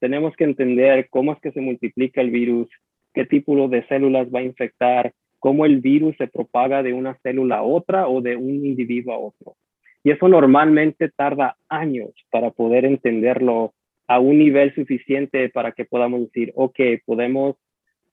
tenemos 0.00 0.34
que 0.36 0.44
entender 0.44 1.08
cómo 1.10 1.32
es 1.32 1.40
que 1.40 1.52
se 1.52 1.60
multiplica 1.60 2.20
el 2.20 2.30
virus, 2.30 2.68
qué 3.14 3.26
tipo 3.26 3.68
de 3.68 3.86
células 3.86 4.28
va 4.34 4.40
a 4.40 4.44
infectar, 4.44 5.12
cómo 5.38 5.66
el 5.66 5.80
virus 5.80 6.16
se 6.16 6.26
propaga 6.26 6.82
de 6.82 6.92
una 6.92 7.16
célula 7.22 7.58
a 7.58 7.62
otra 7.62 8.08
o 8.08 8.20
de 8.20 8.36
un 8.36 8.64
individuo 8.66 9.14
a 9.14 9.18
otro. 9.18 9.56
Y 10.02 10.10
eso 10.10 10.28
normalmente 10.28 11.10
tarda 11.10 11.56
años 11.68 12.10
para 12.30 12.50
poder 12.50 12.84
entenderlo 12.84 13.74
a 14.06 14.18
un 14.18 14.38
nivel 14.38 14.74
suficiente 14.74 15.50
para 15.50 15.72
que 15.72 15.84
podamos 15.84 16.22
decir, 16.22 16.52
ok, 16.56 16.80
podemos 17.04 17.56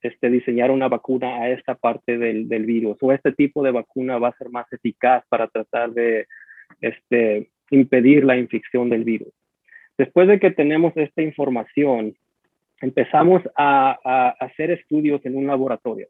este, 0.02 0.30
diseñar 0.30 0.70
una 0.70 0.88
vacuna 0.88 1.42
a 1.42 1.50
esta 1.50 1.74
parte 1.74 2.18
del, 2.18 2.48
del, 2.48 2.66
virus 2.66 2.96
o 3.00 3.12
este 3.12 3.32
tipo 3.32 3.64
de 3.64 3.72
vacuna 3.72 4.18
va 4.18 4.28
a 4.28 4.36
ser 4.36 4.48
más 4.50 4.72
eficaz 4.72 5.24
para 5.28 5.48
tratar 5.48 5.90
de 5.90 6.26
este, 6.80 7.50
impedir 7.70 8.24
la 8.24 8.36
infección 8.36 8.90
del 8.90 9.04
virus. 9.04 9.32
Después 9.98 10.28
de 10.28 10.38
que 10.38 10.52
tenemos 10.52 10.96
esta 10.96 11.22
información, 11.22 12.14
empezamos 12.80 13.42
a, 13.56 13.98
a 14.04 14.28
hacer 14.44 14.70
estudios 14.70 15.20
en 15.26 15.36
un 15.36 15.46
laboratorio. 15.46 16.06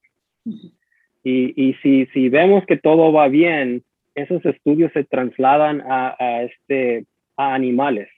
Y, 1.25 1.53
y 1.57 1.75
si, 1.83 2.07
si, 2.13 2.29
vemos 2.29 2.65
que 2.67 2.77
todo 2.77 3.13
va 3.13 3.29
bien, 3.29 3.83
esos 4.15 4.45
estudios 4.45 4.93
se 4.93 5.05
trasladan 5.05 5.83
a, 5.87 6.15
a 6.19 6.43
este, 6.43 7.07
a 7.37 7.55
animales 7.55 8.09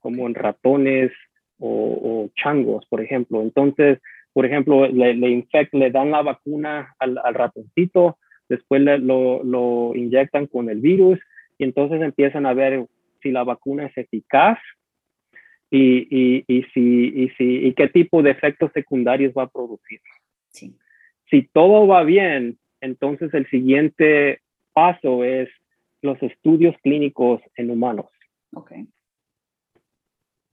como 0.00 0.26
en 0.26 0.34
ratones 0.34 1.10
o, 1.58 2.28
changos, 2.36 2.84
por 2.88 3.00
ejemplo. 3.00 3.40
Entonces, 3.42 3.98
por 4.32 4.44
ejemplo, 4.46 4.86
le, 4.86 5.14
le, 5.14 5.46
le 5.72 5.90
dan 5.90 6.10
la 6.10 6.22
vacuna 6.22 6.94
al, 6.98 7.18
ratoncito, 7.34 8.18
después 8.48 8.82
lo, 8.82 9.42
lo, 9.42 9.92
inyectan 9.94 10.46
con 10.46 10.68
el 10.68 10.80
virus 10.80 11.18
y 11.58 11.64
entonces 11.64 12.02
empiezan 12.02 12.46
a 12.46 12.52
ver 12.52 12.86
si 13.22 13.30
la 13.30 13.42
vacuna 13.42 13.86
es 13.86 13.96
eficaz 13.96 14.58
y, 15.70 16.08
y, 16.10 16.44
y, 16.46 16.62
si, 16.74 17.06
y, 17.24 17.28
si, 17.30 17.66
y 17.66 17.74
qué 17.74 17.88
tipo 17.88 18.22
de 18.22 18.30
efectos 18.30 18.70
secundarios 18.72 19.32
va 19.36 19.44
a 19.44 19.50
producir. 19.50 20.00
Sí. 20.50 20.76
Si 21.30 21.42
todo 21.52 21.86
va 21.86 22.02
bien, 22.04 22.58
entonces 22.80 23.32
el 23.34 23.48
siguiente 23.50 24.40
paso 24.72 25.24
es 25.24 25.48
los 26.02 26.22
estudios 26.22 26.76
clínicos 26.82 27.40
en 27.56 27.70
humanos. 27.70 28.06
Okay 28.52 28.86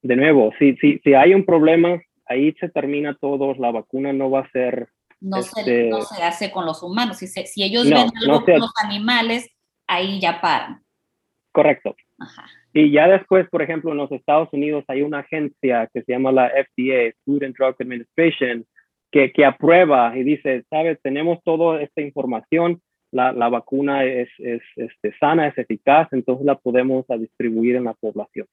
de 0.04 0.18
nuevo, 0.18 0.52
si, 0.60 0.76
si, 0.76 1.00
si 1.00 1.14
hay 1.14 1.34
un 1.34 1.46
problema, 1.46 2.00
ahí 2.26 2.54
se 2.60 2.70
termina 2.70 3.18
todo, 3.20 3.56
la 3.56 3.72
vacuna 3.72 4.14
no 4.14 4.30
va 4.30 4.42
a 4.42 4.50
ser 4.52 4.90
No, 5.22 5.42
se, 5.42 5.62
este 5.62 5.90
no 5.90 6.02
se 6.02 6.22
hace 6.22 6.52
con 6.52 6.66
los 6.66 6.84
humanos. 6.84 7.18
Si, 7.18 7.28
si 7.28 7.64
ellos 7.64 7.86
ven 7.86 8.12
algo 8.22 8.44
con 8.44 8.60
los 8.60 8.74
animales, 8.84 9.50
ahí 9.88 10.20
ya 10.20 10.42
paran. 10.42 10.84
Correcto. 11.52 11.96
Y 12.74 12.92
ya 12.92 13.08
después, 13.08 13.48
por 13.50 13.62
ejemplo, 13.62 13.92
en 13.92 13.98
los 13.98 14.12
Estados 14.12 14.50
Unidos 14.52 14.84
hay 14.88 15.02
una 15.02 15.20
agencia 15.20 15.90
que 15.94 16.02
se 16.02 16.12
llama 16.12 16.32
la 16.32 16.50
FDA, 16.50 17.14
Food 17.26 17.44
and 17.44 17.56
Drug 17.56 17.76
Administration, 17.80 18.66
que, 19.12 19.32
que 19.32 19.46
aprueba 19.46 20.18
y 20.18 20.24
dice, 20.24 20.64
sabes, 20.70 21.00
tenemos 21.02 21.44
toda 21.44 21.82
esta 21.82 22.02
información, 22.02 22.82
la, 23.12 23.32
la 23.32 23.48
vacuna 23.48 24.04
es, 24.04 24.30
es 24.40 24.62
este, 24.76 25.16
sana, 25.20 25.48
es 25.48 25.58
eficaz, 25.58 26.12
entonces 26.14 26.46
la 26.46 26.56
podemos 26.56 27.06
distribuir 27.08 27.76
en 27.76 27.84
la 27.84 27.94
población. 27.94 28.48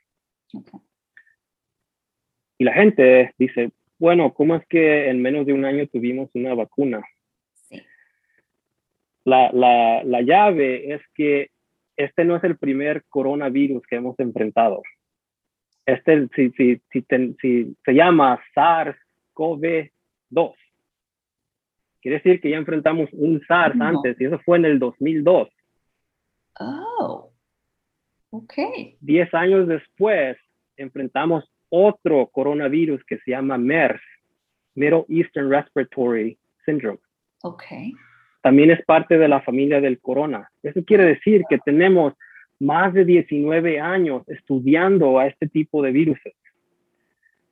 Y 2.58 2.64
la 2.64 2.74
gente 2.74 3.32
dice, 3.38 3.70
bueno, 3.98 4.34
¿cómo 4.34 4.54
es 4.56 4.66
que 4.66 5.08
en 5.08 5.22
menos 5.22 5.46
de 5.46 5.54
un 5.54 5.64
año 5.64 5.86
tuvimos 5.86 6.28
una 6.34 6.54
vacuna? 6.54 7.02
La, 9.24 9.50
la, 9.52 10.02
la 10.04 10.20
llave 10.20 10.92
es 10.92 11.00
que 11.14 11.50
este 12.04 12.24
no 12.24 12.36
es 12.36 12.44
el 12.44 12.56
primer 12.56 13.04
coronavirus 13.08 13.84
que 13.86 13.96
hemos 13.96 14.18
enfrentado. 14.18 14.82
Este, 15.84 16.28
si, 16.34 16.50
si, 16.52 16.80
si, 16.90 17.04
si 17.40 17.76
se 17.84 17.92
llama 17.92 18.40
SARS-CoV-2, 18.54 20.54
quiere 22.00 22.16
decir 22.16 22.40
que 22.40 22.48
ya 22.50 22.56
enfrentamos 22.56 23.10
un 23.12 23.42
SARS 23.46 23.78
antes 23.80 24.18
y 24.20 24.24
eso 24.24 24.38
fue 24.44 24.56
en 24.58 24.64
el 24.64 24.78
2002. 24.78 25.48
Oh, 26.60 27.30
ok. 28.30 28.54
Diez 29.00 29.32
años 29.34 29.68
después 29.68 30.38
enfrentamos 30.76 31.44
otro 31.68 32.28
coronavirus 32.28 33.04
que 33.04 33.18
se 33.18 33.32
llama 33.32 33.58
MERS, 33.58 34.00
Middle 34.74 35.04
Eastern 35.08 35.50
Respiratory 35.50 36.38
Syndrome. 36.64 37.00
Ok 37.42 37.64
también 38.42 38.70
es 38.70 38.84
parte 38.84 39.18
de 39.18 39.28
la 39.28 39.40
familia 39.42 39.80
del 39.80 40.00
corona. 40.00 40.50
Eso 40.62 40.84
quiere 40.84 41.04
decir 41.04 41.42
que 41.48 41.58
tenemos 41.58 42.14
más 42.58 42.92
de 42.92 43.04
19 43.04 43.80
años 43.80 44.28
estudiando 44.28 45.18
a 45.18 45.26
este 45.26 45.48
tipo 45.48 45.82
de 45.82 45.92
virus. 45.92 46.18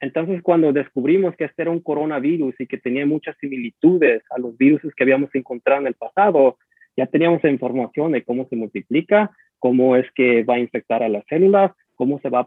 Entonces, 0.00 0.42
cuando 0.42 0.72
descubrimos 0.72 1.34
que 1.36 1.44
este 1.44 1.62
era 1.62 1.70
un 1.70 1.80
coronavirus 1.80 2.54
y 2.60 2.66
que 2.66 2.78
tenía 2.78 3.04
muchas 3.04 3.36
similitudes 3.38 4.22
a 4.30 4.38
los 4.38 4.56
virus 4.56 4.80
que 4.94 5.02
habíamos 5.02 5.34
encontrado 5.34 5.80
en 5.80 5.88
el 5.88 5.94
pasado, 5.94 6.56
ya 6.96 7.06
teníamos 7.06 7.42
información 7.44 8.12
de 8.12 8.22
cómo 8.22 8.46
se 8.48 8.56
multiplica, 8.56 9.30
cómo 9.58 9.96
es 9.96 10.06
que 10.12 10.44
va 10.44 10.54
a 10.54 10.60
infectar 10.60 11.02
a 11.02 11.08
las 11.08 11.24
células, 11.26 11.72
cómo 11.96 12.20
se 12.20 12.28
va 12.28 12.40
a 12.40 12.46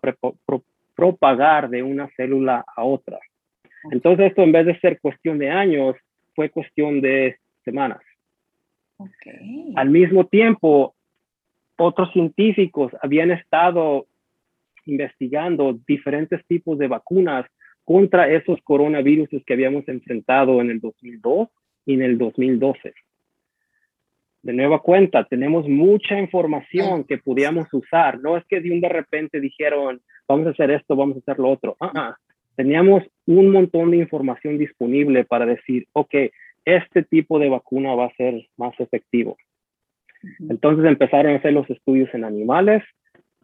propagar 0.95 1.69
de 1.69 1.83
una 1.83 2.09
célula 2.15 2.63
a 2.75 2.83
otra. 2.83 3.19
Entonces, 3.91 4.27
esto 4.27 4.43
en 4.43 4.51
vez 4.51 4.65
de 4.65 4.79
ser 4.79 4.99
cuestión 4.99 5.37
de 5.37 5.49
años, 5.49 5.95
fue 6.35 6.49
cuestión 6.49 7.01
de 7.01 7.37
semanas. 7.65 7.99
Al 9.75 9.89
mismo 9.89 10.25
tiempo, 10.25 10.95
otros 11.77 12.11
científicos 12.13 12.91
habían 13.01 13.31
estado 13.31 14.07
investigando 14.85 15.79
diferentes 15.87 16.45
tipos 16.47 16.77
de 16.77 16.87
vacunas 16.87 17.45
contra 17.83 18.29
esos 18.29 18.59
coronavirus 18.63 19.29
que 19.45 19.53
habíamos 19.53 19.87
enfrentado 19.87 20.61
en 20.61 20.69
el 20.69 20.79
2002 20.79 21.49
y 21.85 21.93
en 21.95 22.01
el 22.03 22.17
2012. 22.17 22.93
De 24.43 24.53
nueva 24.53 24.79
cuenta, 24.79 25.23
tenemos 25.25 25.67
mucha 25.67 26.19
información 26.19 27.03
que 27.03 27.19
podíamos 27.19 27.67
usar. 27.73 28.19
No 28.19 28.37
es 28.37 28.45
que 28.45 28.59
de 28.59 28.71
un 28.71 28.81
de 28.81 28.89
repente 28.89 29.39
dijeron, 29.39 30.01
vamos 30.27 30.47
a 30.47 30.49
hacer 30.51 30.71
esto, 30.71 30.95
vamos 30.95 31.17
a 31.17 31.19
hacer 31.19 31.37
lo 31.37 31.49
otro. 31.49 31.77
Ah, 31.79 31.91
ah. 31.95 32.17
Teníamos 32.55 33.03
un 33.27 33.49
montón 33.49 33.91
de 33.91 33.97
información 33.97 34.57
disponible 34.57 35.25
para 35.25 35.45
decir, 35.45 35.87
ok, 35.93 36.15
este 36.65 37.03
tipo 37.03 37.39
de 37.39 37.49
vacuna 37.49 37.95
va 37.95 38.05
a 38.05 38.15
ser 38.15 38.47
más 38.57 38.79
efectivo. 38.79 39.37
Entonces 40.49 40.85
empezaron 40.85 41.33
a 41.33 41.37
hacer 41.37 41.53
los 41.53 41.69
estudios 41.69 42.13
en 42.13 42.23
animales, 42.23 42.83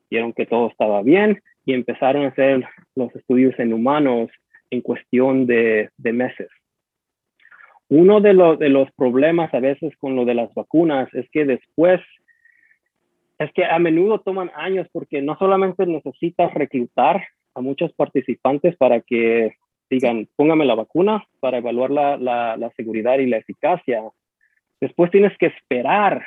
vieron 0.10 0.34
que 0.34 0.45
todo 0.45 0.69
estaba 0.69 1.01
bien 1.01 1.41
y 1.65 1.73
empezaron 1.73 2.25
a 2.25 2.30
hacer 2.30 2.65
los 2.95 3.15
estudios 3.15 3.58
en 3.60 3.73
humanos 3.73 4.30
en 4.69 4.82
cuestión 4.82 5.47
de, 5.47 5.89
meses. 5.97 6.49
Uno 7.89 8.21
de, 8.21 8.34
de 8.60 8.69
los 8.69 8.91
problemas 8.91 9.53
a 9.53 9.60
veces 9.60 9.95
con 9.97 10.15
lo 10.15 10.25
de 10.25 10.36
las 10.36 10.53
vacunas 10.53 11.13
es 11.13 11.30
que 11.32 11.45
después, 11.45 12.01
es 13.39 13.51
que 13.53 13.65
a 13.65 13.80
menudo 13.80 14.19
toman 14.19 14.51
años 14.56 14.88
porque 14.91 15.21
no 15.21 15.38
solamente 15.38 15.86
necesitas 15.86 16.53
reclutar 16.53 17.25
a 17.56 17.62
muchos 17.62 17.91
participantes 17.93 18.75
para 18.77 19.01
que 19.01 19.56
digan, 19.89 20.28
póngame 20.36 20.65
la 20.65 20.76
vacuna 20.76 21.23
para 21.39 21.58
evaluar 21.58 21.91
la, 21.91 22.17
la, 22.17 22.71
seguridad 22.76 23.19
y 23.19 23.28
la 23.28 23.38
eficacia. 23.38 24.04
Después 24.80 25.12
tienes 25.12 25.38
que 25.38 25.47
esperar 25.47 26.26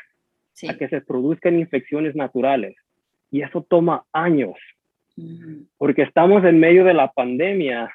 a 0.69 0.75
que 0.75 0.89
se 0.89 1.01
produzcan 1.01 1.59
infecciones 1.59 2.15
naturales. 2.15 2.77
Y 3.31 3.43
eso 3.43 3.65
toma 3.69 4.05
años. 4.13 4.57
Porque 5.79 6.03
estamos 6.03 6.45
en 6.45 6.59
medio 6.59 6.85
de 6.85 6.95
la 6.95 7.13
pandemia. 7.13 7.93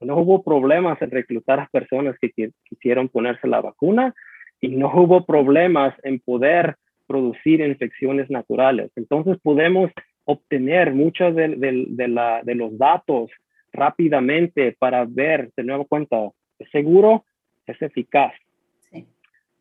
No 0.00 0.16
hubo 0.18 0.42
problemas 0.42 1.00
en 1.02 1.10
reclutar 1.10 1.60
a 1.60 1.68
personas 1.68 2.16
que 2.20 2.52
quisieron 2.64 3.08
ponerse 3.08 3.48
la 3.48 3.60
vacuna 3.60 4.14
y 4.60 4.68
no 4.68 4.92
hubo 4.94 5.24
problemas 5.24 5.94
en 6.02 6.20
poder 6.20 6.76
producir 7.06 7.60
infecciones 7.60 8.30
naturales. 8.30 8.90
Entonces 8.96 9.38
podemos 9.42 9.90
obtener 10.24 10.92
muchos 10.92 11.34
de, 11.34 11.48
de, 11.56 12.08
la, 12.08 12.42
de 12.42 12.54
los 12.54 12.76
datos 12.76 13.30
rápidamente 13.76 14.74
para 14.78 15.04
ver, 15.04 15.50
de 15.56 15.64
nuevo 15.64 15.84
cuenta, 15.84 16.16
es 16.58 16.68
seguro, 16.70 17.24
es 17.66 17.80
eficaz. 17.82 18.32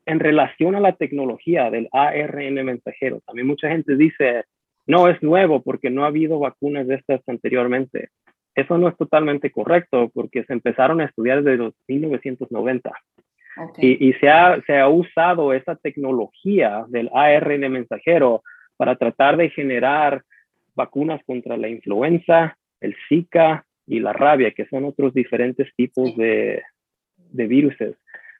En 0.07 0.19
relación 0.19 0.75
a 0.75 0.79
la 0.79 0.93
tecnología 0.93 1.71
del 1.71 1.89
ARN 1.91 2.63
mensajero, 2.63 3.21
también 3.25 3.47
mucha 3.47 3.69
gente 3.69 3.95
dice, 3.95 4.43
no 4.85 5.07
es 5.07 5.21
nuevo 5.23 5.63
porque 5.63 5.89
no 5.89 6.03
ha 6.03 6.07
habido 6.07 6.39
vacunas 6.39 6.87
de 6.87 6.95
estas 6.95 7.21
anteriormente. 7.27 8.09
Eso 8.53 8.77
no 8.77 8.87
es 8.87 8.95
totalmente 8.97 9.51
correcto 9.51 10.11
porque 10.13 10.43
se 10.43 10.53
empezaron 10.53 11.01
a 11.01 11.05
estudiar 11.05 11.43
desde 11.43 11.57
los 11.57 11.73
1990. 11.87 12.91
Y, 13.77 14.09
y 14.09 14.13
se, 14.13 14.29
ha, 14.29 14.61
se 14.67 14.77
ha 14.77 14.87
usado 14.89 15.53
esa 15.53 15.75
tecnología 15.75 16.85
del 16.87 17.09
ARN 17.13 17.71
mensajero 17.71 18.43
para 18.77 18.95
tratar 18.95 19.37
de 19.37 19.49
generar 19.49 20.23
vacunas 20.75 21.21
contra 21.25 21.57
la 21.57 21.69
influenza, 21.69 22.57
el 22.81 22.95
Zika, 23.07 23.65
y 23.87 23.99
la 23.99 24.13
rabia, 24.13 24.51
que 24.51 24.65
son 24.65 24.85
otros 24.85 25.13
diferentes 25.13 25.73
tipos 25.75 26.15
de, 26.15 26.61
de 27.17 27.47
virus. 27.47 27.75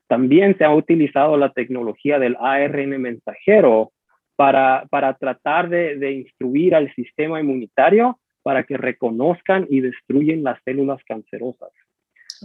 También 0.07 0.57
se 0.57 0.63
ha 0.63 0.73
utilizado 0.73 1.37
la 1.37 1.51
tecnología 1.51 2.19
del 2.19 2.35
ARN 2.39 3.01
mensajero 3.01 3.91
para, 4.35 4.85
para 4.89 5.13
tratar 5.15 5.69
de, 5.69 5.97
de, 5.97 6.11
instruir 6.11 6.75
al 6.75 6.93
sistema 6.93 7.39
inmunitario 7.39 8.19
para 8.43 8.63
que 8.63 8.77
reconozcan 8.77 9.65
y 9.69 9.79
destruyen 9.79 10.43
las 10.43 10.61
células 10.63 11.03
cancerosas. 11.05 11.71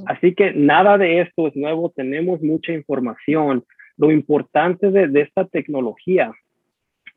Así 0.06 0.34
que 0.34 0.52
nada 0.52 0.96
de 0.96 1.20
esto 1.20 1.48
es 1.48 1.56
nuevo, 1.56 1.90
tenemos 1.90 2.40
mucha 2.40 2.72
información. 2.72 3.64
Lo 3.96 4.10
importante 4.10 4.90
de, 4.90 5.08
de 5.08 5.22
esta 5.22 5.44
tecnología 5.46 6.32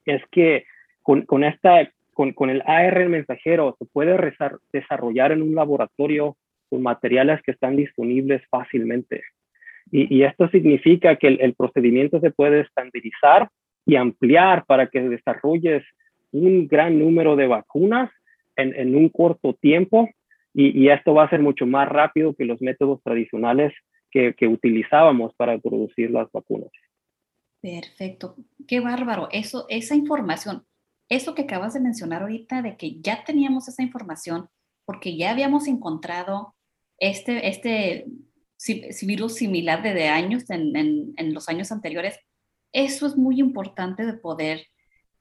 es 0.05 0.21
que 0.31 0.65
con, 1.01 1.21
con, 1.21 1.43
esta 1.43 1.89
con, 2.13 2.33
con 2.33 2.49
el 2.49 2.61
ARN 2.65 3.11
mensajero 3.11 3.75
se 3.79 3.85
puede 3.85 4.17
desarrollar 4.71 5.31
en 5.31 5.41
un 5.41 5.55
laboratorio 5.55 6.37
con 6.69 6.81
materiales 6.81 7.41
que 7.43 7.51
están 7.51 7.75
disponibles 7.75 8.41
fácilmente. 8.49 9.23
Y, 9.91 10.15
y 10.15 10.23
esto 10.23 10.49
significa 10.49 11.15
que 11.17 11.27
el, 11.27 11.41
el, 11.41 11.53
procedimiento 11.53 12.19
se 12.19 12.31
puede 12.31 12.61
estandarizar 12.61 13.49
y 13.85 13.95
ampliar 13.95 14.65
para 14.65 14.87
que 14.87 15.01
desarrolles 15.01 15.83
un 16.31 16.67
gran 16.67 16.97
número 16.97 17.35
de 17.35 17.47
vacunas 17.47 18.09
en, 18.55 18.73
en 18.75 18.95
un 18.95 19.09
corto 19.09 19.53
tiempo. 19.53 20.09
Y, 20.53 20.83
y, 20.83 20.89
esto 20.89 21.13
va 21.13 21.25
a 21.25 21.29
ser 21.29 21.41
mucho 21.41 21.65
más 21.65 21.89
rápido 21.89 22.33
que 22.33 22.45
los 22.45 22.61
métodos 22.61 23.01
tradicionales 23.03 23.73
que, 24.11 24.33
que 24.35 24.47
utilizábamos 24.47 25.33
para 25.35 25.57
producir 25.57 26.11
las 26.11 26.31
vacunas. 26.31 26.69
Perfecto. 27.61 28.35
Qué 28.67 28.79
bárbaro. 28.79 29.29
Eso, 29.31 29.65
esa 29.69 29.95
información 29.95 30.63
eso 31.15 31.35
que 31.35 31.43
acabas 31.43 31.73
de 31.73 31.79
mencionar 31.79 32.21
ahorita, 32.21 32.61
de 32.61 32.77
que 32.77 32.99
ya 33.01 33.23
teníamos 33.23 33.67
esa 33.67 33.83
información 33.83 34.49
porque 34.85 35.15
ya 35.15 35.31
habíamos 35.31 35.67
encontrado 35.67 36.55
este, 36.97 37.47
este 37.47 38.05
virus 39.01 39.35
similar 39.35 39.81
de 39.81 40.07
años 40.07 40.49
en, 40.49 40.75
en, 40.75 41.33
los 41.33 41.49
años 41.49 41.71
anteriores, 41.71 42.17
eso 42.71 43.05
es 43.07 43.17
muy 43.17 43.39
importante 43.39 44.05
de 44.05 44.13
poder 44.13 44.67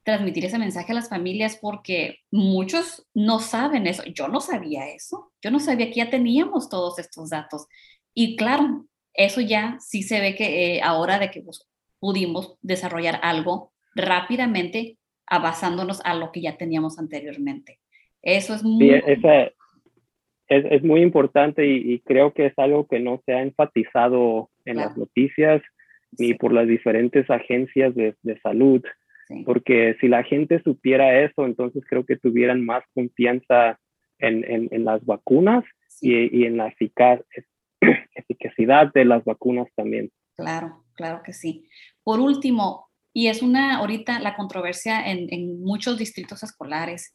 transmitir 0.04 0.44
ese 0.44 0.58
mensaje 0.58 0.92
a 0.92 0.96
las 0.96 1.08
familias 1.08 1.58
porque 1.60 2.18
muchos 2.30 3.06
no 3.14 3.38
saben 3.38 3.86
eso. 3.86 4.02
Yo 4.04 4.28
no 4.28 4.40
sabía 4.40 4.88
eso. 4.88 5.32
Yo 5.40 5.50
no 5.50 5.60
sabía 5.60 5.88
que 5.88 5.96
ya 5.96 6.10
teníamos 6.10 6.68
todos 6.68 6.98
estos 6.98 7.30
datos. 7.30 7.66
Y 8.14 8.36
claro, 8.36 8.86
eso 9.14 9.40
ya 9.40 9.76
sí 9.80 10.02
se 10.02 10.20
ve 10.20 10.34
que 10.34 10.76
eh, 10.76 10.82
ahora 10.82 11.18
de 11.18 11.30
que 11.30 11.42
pues, 11.42 11.68
pudimos 12.00 12.56
desarrollar 12.62 13.20
algo 13.22 13.72
rápidamente 13.94 14.98
basándonos 15.30 16.00
a 16.04 16.14
lo 16.14 16.32
que 16.32 16.42
ya 16.42 16.56
teníamos 16.56 16.98
anteriormente. 16.98 17.78
Eso 18.22 18.54
es 18.54 18.62
muy... 18.62 18.90
esa, 18.90 19.50
es, 20.48 20.82
muy 20.82 21.02
importante 21.02 21.66
y, 21.66 22.00
creo 22.00 22.32
que 22.32 22.46
es 22.46 22.58
algo 22.58 22.86
que 22.86 23.00
no 23.00 23.22
se 23.24 23.32
ha 23.32 23.42
enfatizado 23.42 24.50
en 24.64 24.76
las 24.76 24.96
noticias 24.96 25.62
ni 26.18 26.34
por 26.34 26.52
las 26.52 26.68
diferentes 26.68 27.28
agencias 27.30 27.94
de, 27.94 28.14
salud, 28.42 28.82
porque 29.46 29.96
si 30.00 30.08
la 30.08 30.22
gente 30.24 30.60
supiera 30.62 31.22
eso, 31.22 31.46
entonces 31.46 31.82
creo 31.88 32.04
que 32.04 32.16
tuvieran 32.16 32.64
más 32.64 32.84
confianza 32.94 33.78
en, 34.18 34.44
en, 34.70 34.84
las 34.84 35.04
vacunas 35.06 35.64
y, 36.02 36.12
y, 36.38 36.44
en 36.44 36.58
la 36.58 36.68
eficaz, 36.68 37.20
eficacidad 38.14 38.92
de 38.92 39.06
las 39.06 39.24
vacunas 39.24 39.68
también. 39.74 40.10
Claro, 40.36 40.84
claro 40.94 41.22
que 41.24 41.32
sí. 41.32 41.66
Por 42.04 42.20
último, 42.20 42.90
y 43.12 43.28
es 43.28 43.42
una, 43.42 43.78
ahorita 43.78 44.20
la 44.20 44.36
controversia 44.36 45.02
en, 45.06 45.60
muchos 45.60 45.98
distritos 45.98 46.42
escolares, 46.42 47.12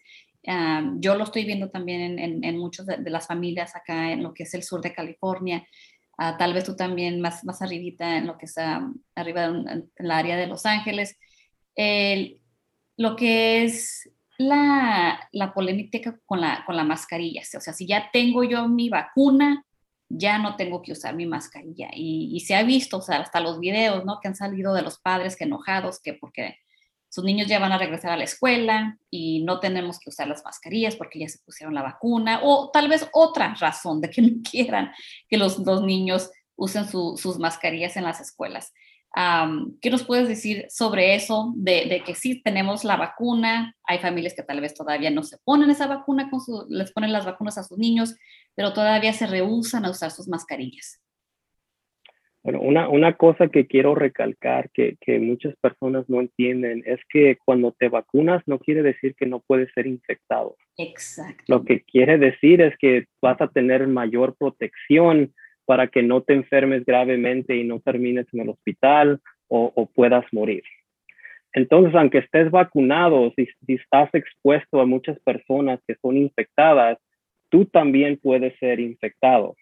ah, 0.47 0.83
yo 0.97 1.15
lo 1.15 1.23
estoy 1.23 1.45
viendo 1.45 1.69
también 1.69 2.19
en, 2.19 2.43
en, 2.43 2.57
muchas 2.57 2.85
de, 2.85 3.09
las 3.09 3.27
familias 3.27 3.75
acá 3.75 4.11
en 4.11 4.23
lo 4.23 4.33
que 4.33 4.43
es 4.43 4.53
el 4.53 4.63
sur 4.63 4.81
de 4.81 4.93
California, 4.93 5.67
ah, 6.17 6.37
tal 6.37 6.53
vez 6.53 6.65
tú 6.65 6.75
también 6.75 7.21
más, 7.21 7.43
más 7.45 7.61
arribita 7.61 8.17
en 8.17 8.27
lo 8.27 8.37
que 8.37 8.45
está 8.45 8.87
arriba 9.15 9.45
en, 9.45 9.91
el 9.95 10.11
área 10.11 10.37
de 10.37 10.47
Los 10.47 10.65
Ángeles. 10.65 11.17
lo 12.97 13.15
que 13.15 13.63
es 13.63 14.09
la, 14.37 15.27
la 15.31 15.53
polémica 15.53 16.19
con 16.25 16.41
la, 16.41 16.63
con 16.65 16.75
la 16.75 16.83
mascarilla, 16.83 17.41
o 17.41 17.61
sea, 17.61 17.73
si 17.73 17.87
ya 17.87 18.09
tengo 18.11 18.43
yo 18.43 18.67
mi 18.67 18.89
vacuna, 18.89 19.66
ya 20.09 20.37
no 20.37 20.55
tengo 20.55 20.81
que 20.81 20.91
usar 20.91 21.15
mi 21.15 21.25
mascarilla. 21.25 21.89
Y, 21.93 22.39
se 22.41 22.55
ha 22.55 22.63
visto, 22.63 22.97
o 22.97 23.01
sea, 23.01 23.17
hasta 23.17 23.39
los 23.39 23.59
videos, 23.59 24.05
¿no? 24.05 24.19
Que 24.21 24.29
han 24.29 24.35
salido 24.35 24.73
de 24.73 24.81
los 24.81 24.99
padres 24.99 25.35
que 25.35 25.43
enojados, 25.43 25.99
que 26.01 26.13
porque 26.13 26.57
sus 27.09 27.23
niños 27.23 27.47
ya 27.47 27.59
van 27.59 27.71
a 27.71 27.77
regresar 27.77 28.11
a 28.11 28.17
la 28.17 28.23
escuela 28.23 28.97
y 29.09 29.43
no 29.43 29.59
tenemos 29.59 29.99
que 29.99 30.09
usar 30.09 30.27
las 30.27 30.43
mascarillas 30.43 30.95
porque 30.95 31.19
ya 31.19 31.29
se 31.29 31.39
pusieron 31.39 31.73
la 31.73 31.81
vacuna, 31.81 32.41
o 32.43 32.69
tal 32.71 32.89
vez 32.89 33.07
otra 33.13 33.55
razón 33.55 34.01
de 34.01 34.09
que 34.09 34.21
no 34.21 34.41
quieran 34.49 34.91
que 35.29 35.37
los, 35.37 35.63
dos 35.63 35.83
niños 35.83 36.29
usen 36.55 36.87
sus 36.87 37.39
mascarillas 37.39 37.97
en 37.97 38.03
las 38.03 38.19
escuelas. 38.19 38.73
¿Qué 39.81 39.89
nos 39.89 40.03
puedes 40.03 40.27
decir 40.27 40.65
sobre 40.69 41.15
eso? 41.15 41.53
De, 41.55 42.03
que 42.05 42.13
sí 42.13 42.41
tenemos 42.43 42.83
la 42.83 42.97
vacuna, 42.97 43.73
hay 43.83 43.99
familias 43.99 44.35
que 44.35 44.43
tal 44.43 44.61
vez 44.61 44.73
todavía 44.73 45.09
no 45.09 45.23
se 45.23 45.37
ponen 45.43 45.69
esa 45.69 45.87
vacuna, 45.87 46.29
con 46.29 46.41
les 46.69 46.91
ponen 46.91 47.11
las 47.11 47.25
vacunas 47.25 47.57
a 47.57 47.63
sus 47.63 47.77
niños, 47.77 48.15
pero 48.55 48.73
todavía 48.73 49.13
se 49.13 49.27
rehusan 49.27 49.85
a 49.85 49.91
usar 49.91 50.11
sus 50.11 50.27
mascarillas. 50.27 51.01
Bueno, 52.43 52.61
una, 52.61 52.87
una 52.87 53.17
cosa 53.17 53.49
que 53.49 53.67
quiero 53.67 53.93
recalcar 53.93 54.69
que, 54.71 54.95
que, 55.01 55.19
muchas 55.19 55.53
personas 55.57 56.07
no 56.07 56.21
entienden 56.21 56.81
es 56.85 56.99
que 57.09 57.37
cuando 57.43 57.73
te 57.73 57.89
vacunas 57.89 58.41
no 58.45 58.59
quiere 58.59 58.83
decir 58.83 59.15
que 59.15 59.25
no 59.25 59.41
puedes 59.45 59.69
ser 59.73 59.85
infectado. 59.85 60.55
Exacto. 60.77 61.43
Lo 61.47 61.65
que 61.65 61.81
quiere 61.81 62.17
decir 62.17 62.61
es 62.61 62.73
que 62.77 63.07
vas 63.21 63.41
a 63.41 63.49
tener 63.49 63.85
mayor 63.87 64.37
protección 64.37 65.33
para 65.67 65.87
que 65.87 66.01
no 66.01 66.21
te 66.21 66.33
enfermes 66.33 66.85
gravemente 66.85 67.57
y 67.57 67.65
no 67.65 67.81
termines 67.81 68.25
en 68.33 68.39
el 68.39 68.49
hospital 68.49 69.19
o, 69.49 69.89
puedas 69.93 70.25
morir. 70.31 70.63
Entonces, 71.51 71.93
aunque 71.93 72.19
estés 72.19 72.49
vacunado, 72.49 73.33
si, 73.35 73.49
estás 73.67 74.09
expuesto 74.13 74.79
a 74.79 74.85
muchas 74.85 75.19
personas 75.19 75.81
que 75.85 75.95
son 76.01 76.15
infectadas, 76.15 76.97
tú 77.49 77.65
también 77.65 78.17
puedes 78.17 78.57
ser 78.59 78.79
infectado. 78.79 79.55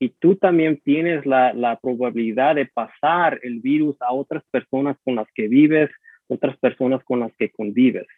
Y 0.00 0.08
tú 0.08 0.34
también 0.34 0.80
tienes 0.84 1.24
la, 1.24 1.78
probabilidad 1.80 2.56
de 2.56 2.66
pasar 2.66 3.38
el 3.44 3.60
virus 3.60 3.96
a 4.02 4.12
otras 4.12 4.42
personas 4.50 4.96
con 5.04 5.14
las 5.14 5.28
que 5.36 5.46
vives, 5.46 5.88
otras 6.26 6.56
personas 6.56 7.02
con 7.04 7.20
las 7.20 7.32
que 7.36 7.50
convives. 7.50 8.08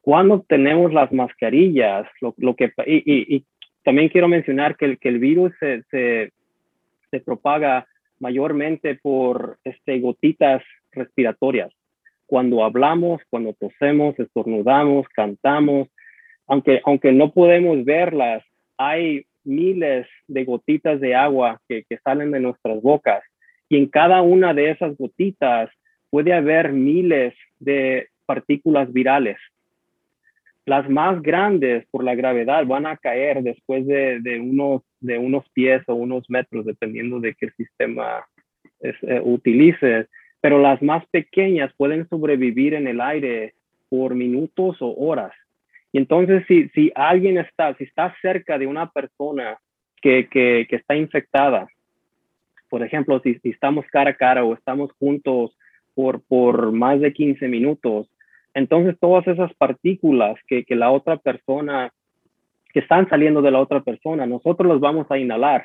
Cuando 0.00 0.44
tenemos 0.48 0.92
las 0.92 1.12
mascarillas, 1.12 2.08
lo, 2.20 2.56
que, 2.56 2.72
y, 2.84 3.44
también 3.82 4.08
quiero 4.08 4.28
mencionar 4.28 4.76
que 4.76 4.96
el, 5.00 5.18
virus 5.18 5.52
se, 5.58 6.32
propaga 7.24 7.86
mayormente 8.18 8.94
por 8.94 9.58
este, 9.64 9.98
gotitas 10.00 10.62
respiratorias. 10.92 11.72
Cuando 12.26 12.64
hablamos, 12.64 13.20
cuando 13.28 13.52
tosemos, 13.54 14.18
estornudamos, 14.18 15.06
cantamos, 15.08 15.88
aunque, 16.46 17.12
no 17.12 17.32
podemos 17.32 17.84
verlas, 17.84 18.42
hay 18.78 19.26
miles 19.44 20.06
de 20.28 20.44
gotitas 20.44 21.00
de 21.00 21.14
agua 21.14 21.60
que 21.68 21.84
salen 22.04 22.30
de 22.30 22.40
nuestras 22.40 22.80
bocas 22.80 23.22
y 23.68 23.78
en 23.78 23.86
cada 23.86 24.22
una 24.22 24.52
de 24.52 24.70
esas 24.70 24.96
gotitas 24.98 25.70
puede 26.10 26.34
haber 26.34 26.72
miles 26.72 27.34
de 27.58 28.08
partículas 28.26 28.92
virales 28.92 29.38
las 30.64 30.88
más 30.88 31.22
grandes 31.22 31.86
por 31.90 32.04
la 32.04 32.14
gravedad 32.14 32.64
van 32.66 32.86
a 32.86 32.96
caer 32.96 33.42
después 33.42 33.86
de, 33.86 34.20
de 34.20 34.40
unos, 34.40 34.82
de 35.00 35.18
unos 35.18 35.48
pies 35.50 35.82
o 35.88 35.94
unos 35.94 36.28
metros, 36.30 36.64
dependiendo 36.64 37.18
de 37.20 37.34
qué 37.34 37.50
sistema 37.50 38.24
es, 38.80 38.94
eh, 39.02 39.20
utilices. 39.22 40.08
Pero 40.40 40.60
las 40.60 40.80
más 40.82 41.04
pequeñas 41.06 41.72
pueden 41.76 42.08
sobrevivir 42.08 42.74
en 42.74 42.86
el 42.86 43.00
aire 43.00 43.54
por 43.88 44.14
minutos 44.14 44.76
o 44.80 44.94
horas. 44.94 45.32
Y 45.92 45.98
entonces, 45.98 46.44
si, 46.48 46.68
si 46.70 46.90
alguien 46.94 47.38
está, 47.38 47.74
si 47.74 47.84
está 47.84 48.14
cerca 48.22 48.58
de 48.58 48.66
una 48.66 48.90
persona 48.90 49.58
que, 50.00 50.28
que, 50.28 50.66
está 50.70 50.96
infectada, 50.96 51.68
por 52.70 52.82
ejemplo, 52.82 53.20
si, 53.20 53.34
si, 53.40 53.50
estamos 53.50 53.84
cara 53.86 54.10
a 54.10 54.16
cara 54.16 54.44
o 54.44 54.54
estamos 54.54 54.90
juntos 54.98 55.56
por, 55.94 56.22
por 56.22 56.72
más 56.72 57.00
de 57.00 57.12
15 57.12 57.46
minutos, 57.48 58.08
entonces 58.54 58.96
todas 59.00 59.26
esas 59.26 59.52
partículas 59.54 60.36
que, 60.46 60.64
la 60.70 60.90
otra 60.90 61.16
persona, 61.16 61.90
que 62.72 62.80
están 62.80 63.08
saliendo 63.08 63.40
de 63.42 63.50
la 63.50 63.60
otra 63.60 63.80
persona, 63.80 64.26
nosotros 64.26 64.68
los 64.68 64.80
vamos 64.80 65.06
a 65.10 65.18
inhalar. 65.18 65.64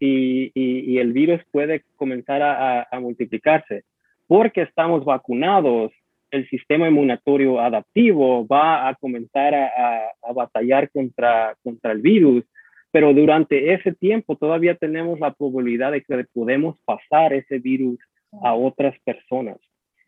Y, 0.00 0.98
el 0.98 1.12
virus 1.12 1.40
puede 1.50 1.84
comenzar 1.96 2.42
a, 2.42 3.00
multiplicarse. 3.00 3.84
Porque 4.26 4.62
estamos 4.62 5.04
vacunados, 5.04 5.92
el 6.30 6.48
sistema 6.48 6.88
inmunitario 6.88 7.60
adaptivo 7.60 8.46
va 8.46 8.88
a 8.88 8.94
comenzar 8.94 9.54
a, 9.54 10.10
batallar 10.34 10.90
contra, 10.90 11.54
contra 11.62 11.92
el 11.92 12.00
virus, 12.00 12.44
pero 12.90 13.12
durante 13.12 13.72
ese 13.72 13.92
tiempo 13.92 14.36
todavía 14.36 14.74
tenemos 14.74 15.20
la 15.20 15.32
probabilidad 15.32 15.92
de 15.92 16.02
que 16.02 16.24
podemos 16.32 16.76
pasar 16.84 17.32
ese 17.32 17.58
virus 17.58 17.98
a 18.42 18.54
otras 18.54 18.98
personas. 19.04 19.58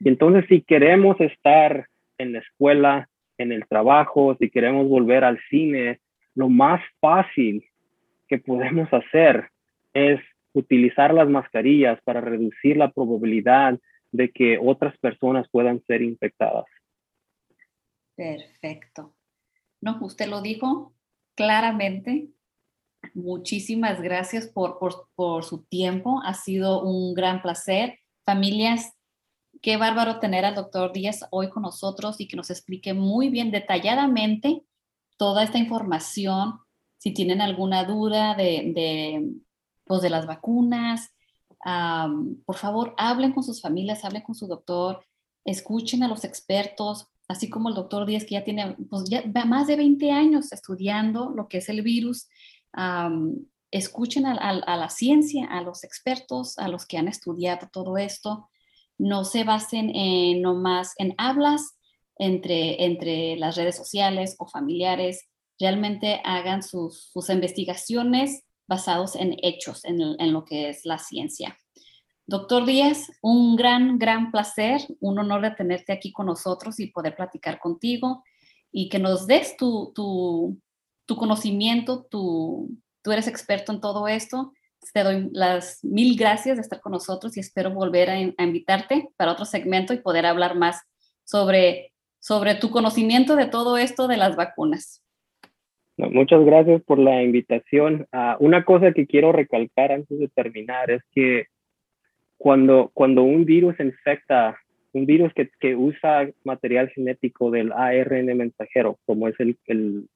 Y 0.01 0.09
entonces, 0.09 0.45
si 0.49 0.63
queremos 0.63 1.21
estar 1.21 1.89
en 2.19 2.33
la 2.33 2.41
escuela, 2.41 3.09
en 3.39 3.53
el 3.53 3.67
trabajo, 3.67 4.37
si 4.39 4.51
queremos 4.51 4.89
volver 4.89 5.25
al 5.25 5.39
cine, 5.51 6.01
lo 6.35 6.49
más 6.49 6.81
fácil 7.01 7.65
que 8.29 8.39
podemos 8.39 8.89
hacer 8.93 9.51
es 9.93 10.21
utilizar 10.53 11.13
las 11.13 11.29
mascarillas 11.29 12.01
para 12.05 12.21
reducir 12.21 12.77
la 12.77 12.91
probabilidad 12.91 13.79
de 14.13 14.31
que 14.31 14.59
otras 14.59 14.97
personas 14.99 15.49
puedan 15.51 15.83
ser 15.87 16.03
infectadas. 16.03 16.65
Perfecto. 18.15 19.15
No, 19.81 19.99
usted 20.01 20.27
lo 20.29 20.41
dijo 20.41 20.95
claramente. 21.35 22.29
Muchísimas 23.15 24.01
gracias 24.01 24.49
por, 24.49 24.79
por, 24.79 25.09
por 25.15 25.45
su 25.45 25.65
tiempo. 25.65 26.21
Ha 26.25 26.35
sido 26.35 26.83
un 26.83 27.15
gran 27.15 27.43
placer. 27.43 27.99
Familias, 28.25 28.97
Qué 29.67 29.77
bárbaro 29.77 30.21
tener 30.21 30.45
al 30.45 30.55
doctor 30.55 30.93
Díaz 30.93 31.27
hoy 31.33 31.51
con 31.51 31.65
nosotros 31.65 32.21
y 32.21 32.29
que 32.29 32.37
nos 32.37 32.51
explique 32.51 32.95
muy 32.95 33.31
bien, 33.31 33.51
detalladamente, 33.51 34.63
toda 35.17 35.43
esta 35.43 35.59
información. 35.59 36.61
Si 36.99 37.13
tienen 37.13 37.41
alguna 37.41 37.83
duda 37.83 38.37
de, 38.37 38.71
de, 38.73 39.29
pues 39.85 40.03
de 40.03 40.11
las 40.11 40.25
vacunas, 40.25 41.11
por 42.45 42.55
favor, 42.55 42.95
hablen 42.97 43.33
con 43.33 43.43
sus 43.43 43.61
familias, 43.61 44.05
hablen 44.05 44.23
con 44.23 44.37
su 44.37 44.47
doctor, 44.47 45.05
escuchen 45.45 46.05
a 46.05 46.09
los 46.09 46.23
expertos, 46.23 47.09
así 47.27 47.51
como 47.51 47.69
el 47.69 47.75
doctor 47.75 48.07
Díaz, 48.07 48.23
que 48.23 48.35
ya 48.35 48.45
tiene 48.45 48.77
pues 48.89 49.11
ya 49.11 49.25
más 49.47 49.67
de 49.67 49.75
20 49.75 50.13
años 50.13 50.53
estudiando 50.53 51.31
lo 51.31 51.49
que 51.49 51.59
es 51.59 51.69
el 51.69 51.83
virus. 51.83 52.29
escuchen 53.73 54.27
a, 54.27 54.35
a, 54.35 54.77
la 54.77 54.91
ciencia, 54.91 55.47
a 55.47 55.61
los 55.61 55.83
expertos, 55.83 56.57
a 56.57 56.69
los 56.69 56.87
que 56.87 56.99
han 56.99 57.09
estudiado 57.09 57.69
todo 57.73 57.99
esto 57.99 58.49
no 58.99 59.25
se 59.25 59.45
basen 59.45 59.95
en 59.95 60.43
nomás 60.43 60.95
en 60.99 61.15
hablas 61.19 61.77
entre, 62.19 62.85
entre 62.85 63.37
las 63.37 63.57
redes 63.57 63.77
sociales 63.77 64.37
o 64.39 64.47
familiares, 64.47 65.29
realmente 65.59 66.21
hagan 66.25 66.63
sus, 66.63 67.11
investigaciones 67.29 68.45
basados 68.67 69.17
en 69.17 69.37
hechos, 69.43 69.85
en, 69.85 70.01
en, 70.19 70.33
lo 70.33 70.45
que 70.45 70.71
es 70.71 70.85
la 70.85 70.99
ciencia. 70.99 71.57
Doctor 72.27 72.67
Díaz, 72.67 73.11
un 73.23 73.55
gran, 73.55 73.99
gran 73.99 74.33
placer, 74.33 74.81
un 75.01 75.19
honor 75.19 75.43
de 75.43 75.53
tenerte 75.53 75.93
aquí 75.93 76.11
con 76.11 76.27
nosotros 76.27 76.81
y 76.81 76.89
poder 76.89 77.15
platicar 77.15 77.61
contigo 77.61 78.25
y 78.73 78.89
que 78.89 78.99
nos 78.99 79.27
des 79.27 79.57
tu, 79.57 79.93
tu, 79.95 80.59
tu 81.07 81.17
conocimiento, 81.17 82.05
tu, 82.11 82.77
tú 83.03 83.13
eres 83.13 83.29
experto 83.29 83.73
en 83.73 83.81
todo 83.81 84.09
esto 84.09 84.53
te 84.93 85.03
doy 85.03 85.29
las 85.33 85.85
mil 85.85 86.17
gracias 86.17 86.57
de 86.57 86.63
estar 86.63 86.81
con 86.81 86.93
nosotros 86.93 87.37
y 87.37 87.41
espero 87.41 87.71
volver 87.71 88.11
a, 88.11 88.19
invitarte 88.19 89.09
para 89.17 89.33
otro 89.33 89.45
segmento 89.45 89.93
y 89.93 89.99
poder 89.99 90.27
hablar 90.27 90.57
más 90.57 90.83
sobre, 91.25 91.93
sobre 92.19 92.55
tu 92.55 92.71
conocimiento 92.71 93.37
de 93.37 93.47
todo 93.47 93.79
esto 93.79 94.09
de 94.09 94.17
las 94.17 94.37
vacunas. 94.37 95.03
muchas 95.97 96.45
gracias 96.45 96.83
por 96.83 96.99
la 96.99 97.23
invitación. 97.23 98.07
Ah, 98.13 98.37
una 98.41 98.65
cosa 98.65 98.93
que 98.93 99.07
quiero 99.07 99.33
recalcar 99.33 99.93
antes 99.93 100.19
de 100.19 100.29
terminar 100.29 100.91
es 100.91 101.03
que 101.13 101.47
cuando, 102.39 102.91
cuando 102.93 103.23
un 103.23 103.45
virus 103.45 103.79
infecta, 103.81 104.59
un 104.93 105.07
virus 105.07 105.33
que, 105.35 105.51
que 105.61 105.75
usa 105.75 106.29
material 106.45 106.91
genético 106.91 107.51
del 107.51 107.73
ARN 107.73 108.37
mensajero, 108.37 108.99
como 109.07 109.29
es 109.29 109.39
el, 109.41 109.59
el, 109.67 110.09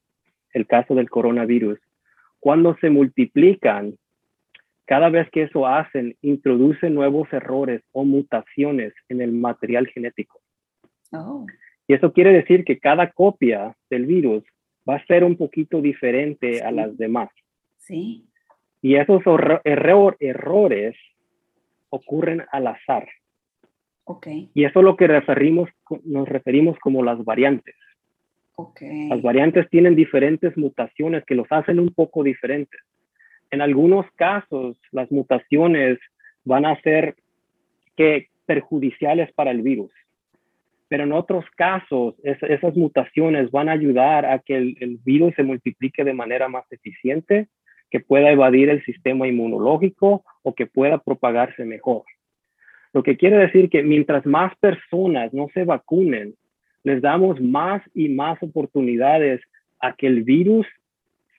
el 0.53 0.67
caso 0.67 0.95
del 0.95 1.09
coronavirus, 1.09 1.79
cuando 2.39 2.75
se 2.81 2.89
multiplican, 2.89 3.95
cada 4.91 5.07
vez 5.07 5.29
que 5.31 5.43
eso 5.43 5.65
hacen, 5.65 6.17
introduce 6.21 6.89
nuevos 6.89 7.31
errores 7.31 7.81
o 7.93 8.03
mutaciones 8.03 8.91
en 9.07 9.21
el 9.21 9.31
material 9.31 9.87
genético. 9.87 10.41
Oh. 11.13 11.45
Y 11.87 11.93
eso 11.93 12.11
quiere 12.11 12.33
decir 12.33 12.65
que 12.65 12.77
cada 12.77 13.09
copia 13.09 13.73
del 13.89 14.05
virus 14.05 14.43
va 14.87 14.97
a 14.97 15.05
ser 15.05 15.23
un 15.23 15.37
poquito 15.37 15.81
diferente 15.81 16.61
a 16.61 16.71
las 16.71 16.97
demás. 16.97 17.29
Sí. 17.77 18.25
Y 18.81 18.95
esos 18.95 19.23
errores 19.63 20.97
ocurren 21.89 22.43
al 22.51 22.67
azar. 22.67 23.07
Okay. 24.03 24.49
Y 24.53 24.65
eso 24.65 24.79
es 24.79 24.83
lo 24.83 24.97
que 24.97 25.07
referimos, 25.07 25.69
nos 26.03 26.27
referimos 26.27 26.77
como 26.79 27.01
las 27.01 27.23
variantes. 27.23 27.75
Okay. 28.55 29.07
Las 29.07 29.21
variantes 29.21 29.69
tienen 29.69 29.95
diferentes 29.95 30.57
mutaciones 30.57 31.23
que 31.23 31.35
los 31.35 31.49
hacen 31.49 31.79
un 31.79 31.93
poco 31.93 32.23
diferentes. 32.23 32.81
En 33.51 33.61
algunos 33.61 34.05
casos, 34.15 34.77
las 34.91 35.11
mutaciones 35.11 35.99
van 36.43 36.65
a 36.65 36.79
ser 36.81 37.15
que 37.95 38.29
perjudiciales 38.45 39.31
para 39.33 39.51
el 39.51 39.61
virus 39.61 39.91
pero 40.91 41.05
en 41.05 41.13
otros 41.13 41.45
casos 41.55 42.15
esas 42.21 42.75
mutaciones 42.75 43.49
van 43.49 43.69
a 43.69 43.71
ayudar 43.71 44.25
a 44.25 44.39
que 44.39 44.57
el, 44.57 44.99
virus 45.05 45.33
se 45.35 45.43
multiplique 45.43 46.03
de 46.03 46.11
manera 46.11 46.49
más 46.49 46.69
eficiente, 46.69 47.47
que 47.89 48.01
pueda 48.01 48.29
evadir 48.29 48.69
el 48.69 48.83
sistema 48.83 49.25
inmunológico 49.25 50.25
o 50.43 50.53
que 50.53 50.65
pueda 50.65 50.97
propagarse 50.97 51.63
mejor. 51.63 52.03
Lo 52.91 53.03
que 53.03 53.15
quiere 53.15 53.37
decir 53.37 53.69
que 53.69 53.83
mientras 53.83 54.25
más 54.25 54.53
personas 54.57 55.33
no 55.33 55.47
se 55.53 55.63
vacunen, 55.63 56.33
les 56.83 57.01
damos 57.01 57.39
más 57.39 57.81
y 57.93 58.09
más 58.09 58.37
oportunidades 58.43 59.39
a 59.79 59.93
que 59.93 60.07
el 60.07 60.23
virus 60.23 60.67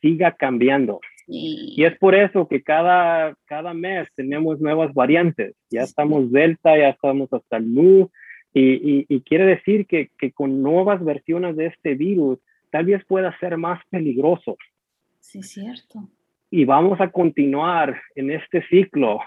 siga 0.01 0.33
cambiando. 0.33 1.03
Y 1.27 1.85
es 1.85 1.97
por 1.99 2.15
eso 2.15 2.49
que 2.49 2.63
cada, 2.63 3.35
cada 3.47 3.75
mes 3.75 4.09
tenemos 4.15 4.61
nuevas 4.61 4.93
variantes. 4.93 5.55
Ya 5.71 5.83
estamos 5.83 6.31
Delta, 6.31 6.77
ya 6.77 6.91
estamos 6.91 7.33
hasta 7.33 7.57
el 7.57 7.67
Mu, 7.67 8.09
y, 8.55 9.21
quiere 9.23 9.47
decir 9.47 9.87
que, 9.87 10.11
con 10.33 10.63
nuevas 10.63 11.03
versiones 11.05 11.57
de 11.57 11.67
este 11.67 11.95
virus 11.95 12.39
tal 12.71 12.87
vez 12.87 13.05
pueda 13.05 13.37
ser 13.39 13.57
más 13.57 13.81
peligroso. 13.91 14.57
Sí, 15.21 15.43
cierto. 15.43 16.09
Y 16.51 16.65
vamos 16.65 17.01
a 17.01 17.11
continuar 17.11 18.01
en 18.15 18.31
este 18.31 18.67
ciclo 18.69 19.21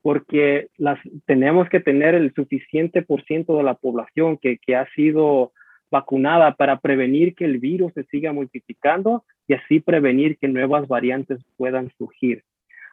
porque 0.00 0.68
las, 0.78 0.98
tenemos 1.26 1.68
que 1.68 1.80
tener 1.80 2.14
el 2.14 2.34
suficiente 2.34 3.02
por 3.02 3.24
ciento 3.24 3.56
de 3.56 3.62
la 3.62 3.74
población 3.74 4.38
que, 4.38 4.58
ha 4.74 4.86
sido 4.94 5.52
vacunada 5.92 6.54
para 6.56 6.80
prevenir 6.80 7.36
que 7.36 7.44
el 7.44 7.58
virus 7.58 7.92
se 7.94 8.02
siga 8.04 8.32
multiplicando 8.32 9.24
y 9.46 9.54
así 9.54 9.78
prevenir 9.78 10.38
que 10.38 10.48
nuevas 10.48 10.88
variantes 10.88 11.38
puedan 11.56 11.92
surgir. 11.96 12.42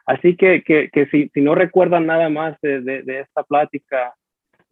Así 0.06 0.36
que, 0.36 0.62
si, 1.10 1.30
no 1.40 1.54
recuerdan 1.54 2.06
nada 2.06 2.28
más 2.28 2.56
de 2.60 3.20
esta 3.20 3.42
plática, 3.42 4.14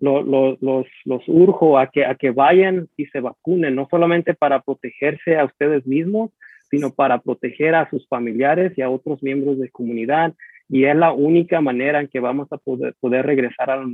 los, 0.00 0.58
los 0.60 1.22
urjo 1.26 1.78
a 1.78 1.88
que, 1.88 2.04
a 2.04 2.14
que 2.14 2.30
vayan 2.30 2.88
y 2.96 3.06
se 3.06 3.20
vacunen, 3.20 3.74
no 3.74 3.88
solamente 3.90 4.34
para 4.34 4.60
protegerse 4.60 5.36
a 5.36 5.44
ustedes 5.44 5.86
mismos, 5.86 6.30
sino 6.70 6.92
para 6.92 7.18
proteger 7.18 7.74
a 7.74 7.88
sus 7.90 8.06
familiares 8.08 8.72
y 8.76 8.82
a 8.82 8.90
otros 8.90 9.22
miembros 9.22 9.58
de 9.58 9.70
comunidad. 9.70 10.34
Y 10.68 10.84
es 10.84 10.94
la 10.94 11.12
única 11.12 11.60
manera 11.60 12.00
en 12.00 12.08
que 12.08 12.20
vamos 12.20 12.48
a 12.52 12.58
poder, 12.58 12.94
poder 13.00 13.24
regresar 13.26 13.70
a 13.70 13.76
la 13.76 13.86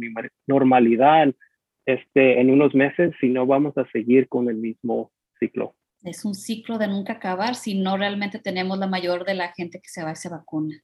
normalidad 0.46 1.32
este, 1.86 2.40
en 2.40 2.50
unos 2.50 2.74
meses, 2.74 3.14
si 3.20 3.28
no 3.28 3.46
vamos 3.46 3.76
a 3.76 3.88
seguir 3.90 4.28
con 4.28 4.48
el 4.48 4.56
mismo 4.56 5.12
ciclo. 5.38 5.74
Es 6.02 6.24
un 6.24 6.34
ciclo 6.34 6.78
de 6.78 6.88
nunca 6.88 7.14
acabar 7.14 7.54
si 7.54 7.74
no 7.74 7.96
realmente 7.96 8.38
tenemos 8.38 8.78
la 8.78 8.86
mayor 8.86 9.24
de 9.24 9.34
la 9.34 9.52
gente 9.52 9.80
que 9.80 9.88
se 9.88 10.02
va 10.02 10.12
y 10.12 10.16
se 10.16 10.28
vacuna 10.28 10.82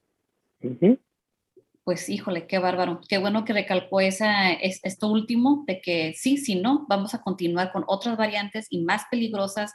pues 1.84 2.08
híjole, 2.08 2.46
qué 2.46 2.58
bárbaro. 2.58 3.00
Qué 3.08 3.18
bueno 3.18 3.44
que 3.44 3.52
recalcó 3.52 4.00
esa, 4.00 4.52
esto 4.52 5.08
último, 5.08 5.64
de 5.66 5.80
que 5.80 6.14
sí, 6.14 6.36
sí, 6.36 6.54
no, 6.54 6.86
vamos 6.88 7.14
a 7.14 7.22
continuar 7.22 7.72
con 7.72 7.84
otras 7.86 8.16
variantes 8.16 8.66
y 8.70 8.82
más 8.84 9.04
peligrosas 9.10 9.72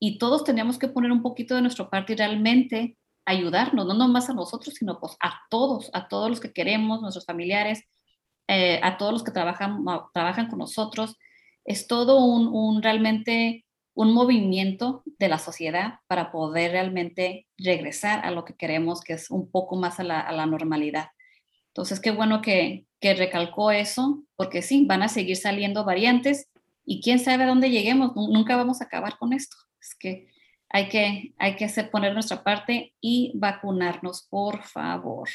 y 0.00 0.18
todos 0.18 0.44
tenemos 0.44 0.78
que 0.78 0.88
poner 0.88 1.12
un 1.12 1.22
poquito 1.22 1.54
de 1.54 1.62
nuestro 1.62 1.88
parte 1.88 2.14
y 2.14 2.16
realmente 2.16 2.96
ayudarnos, 3.24 3.86
no 3.86 3.94
nomás 3.94 4.28
a 4.28 4.34
nosotros, 4.34 4.74
sino 4.74 4.98
pues 4.98 5.16
a 5.20 5.34
todos, 5.50 5.90
a 5.92 6.08
todos 6.08 6.30
los 6.30 6.40
que 6.40 6.52
queremos, 6.52 7.00
nuestros 7.00 7.26
familiares, 7.26 7.84
eh, 8.48 8.80
a 8.82 8.98
todos 8.98 9.12
los 9.12 9.22
que 9.22 9.30
trabajan, 9.30 9.84
trabajan 10.12 10.48
con 10.48 10.58
nosotros. 10.58 11.16
Es 11.64 11.86
todo 11.86 12.24
un, 12.24 12.82
realmente 12.82 13.64
un 13.94 14.12
movimiento 14.12 15.02
de 15.04 15.28
la 15.28 15.38
sociedad 15.38 16.00
para 16.06 16.32
poder 16.32 16.72
realmente 16.72 17.46
regresar 17.58 18.24
a 18.24 18.30
lo 18.30 18.44
que 18.44 18.56
queremos, 18.56 19.02
que 19.02 19.12
es 19.14 19.30
un 19.30 19.50
poco 19.50 19.76
más 19.76 20.00
a 20.00 20.04
la 20.04 20.46
normalidad. 20.46 21.08
Entonces, 21.72 22.00
qué 22.00 22.10
bueno 22.10 22.42
que, 22.42 22.86
recalcó 23.00 23.72
eso, 23.72 24.22
porque 24.36 24.62
sí, 24.62 24.84
van 24.86 25.02
a 25.02 25.08
seguir 25.08 25.36
saliendo 25.36 25.84
variantes 25.84 26.48
y 26.84 27.00
quién 27.00 27.18
sabe 27.18 27.44
a 27.44 27.46
dónde 27.46 27.70
lleguemos, 27.70 28.14
nunca 28.14 28.56
vamos 28.56 28.80
a 28.80 28.84
acabar 28.84 29.16
con 29.18 29.32
esto. 29.32 29.56
Es 29.80 29.94
que 29.98 30.28
hay 30.68 30.88
que, 30.88 31.34
hay 31.38 31.56
que 31.56 31.64
hacer, 31.64 31.90
poner 31.90 32.12
nuestra 32.12 32.44
parte 32.44 32.94
y 33.00 33.32
vacunarnos, 33.34 34.28
por 34.28 34.62
favor. 34.62 35.30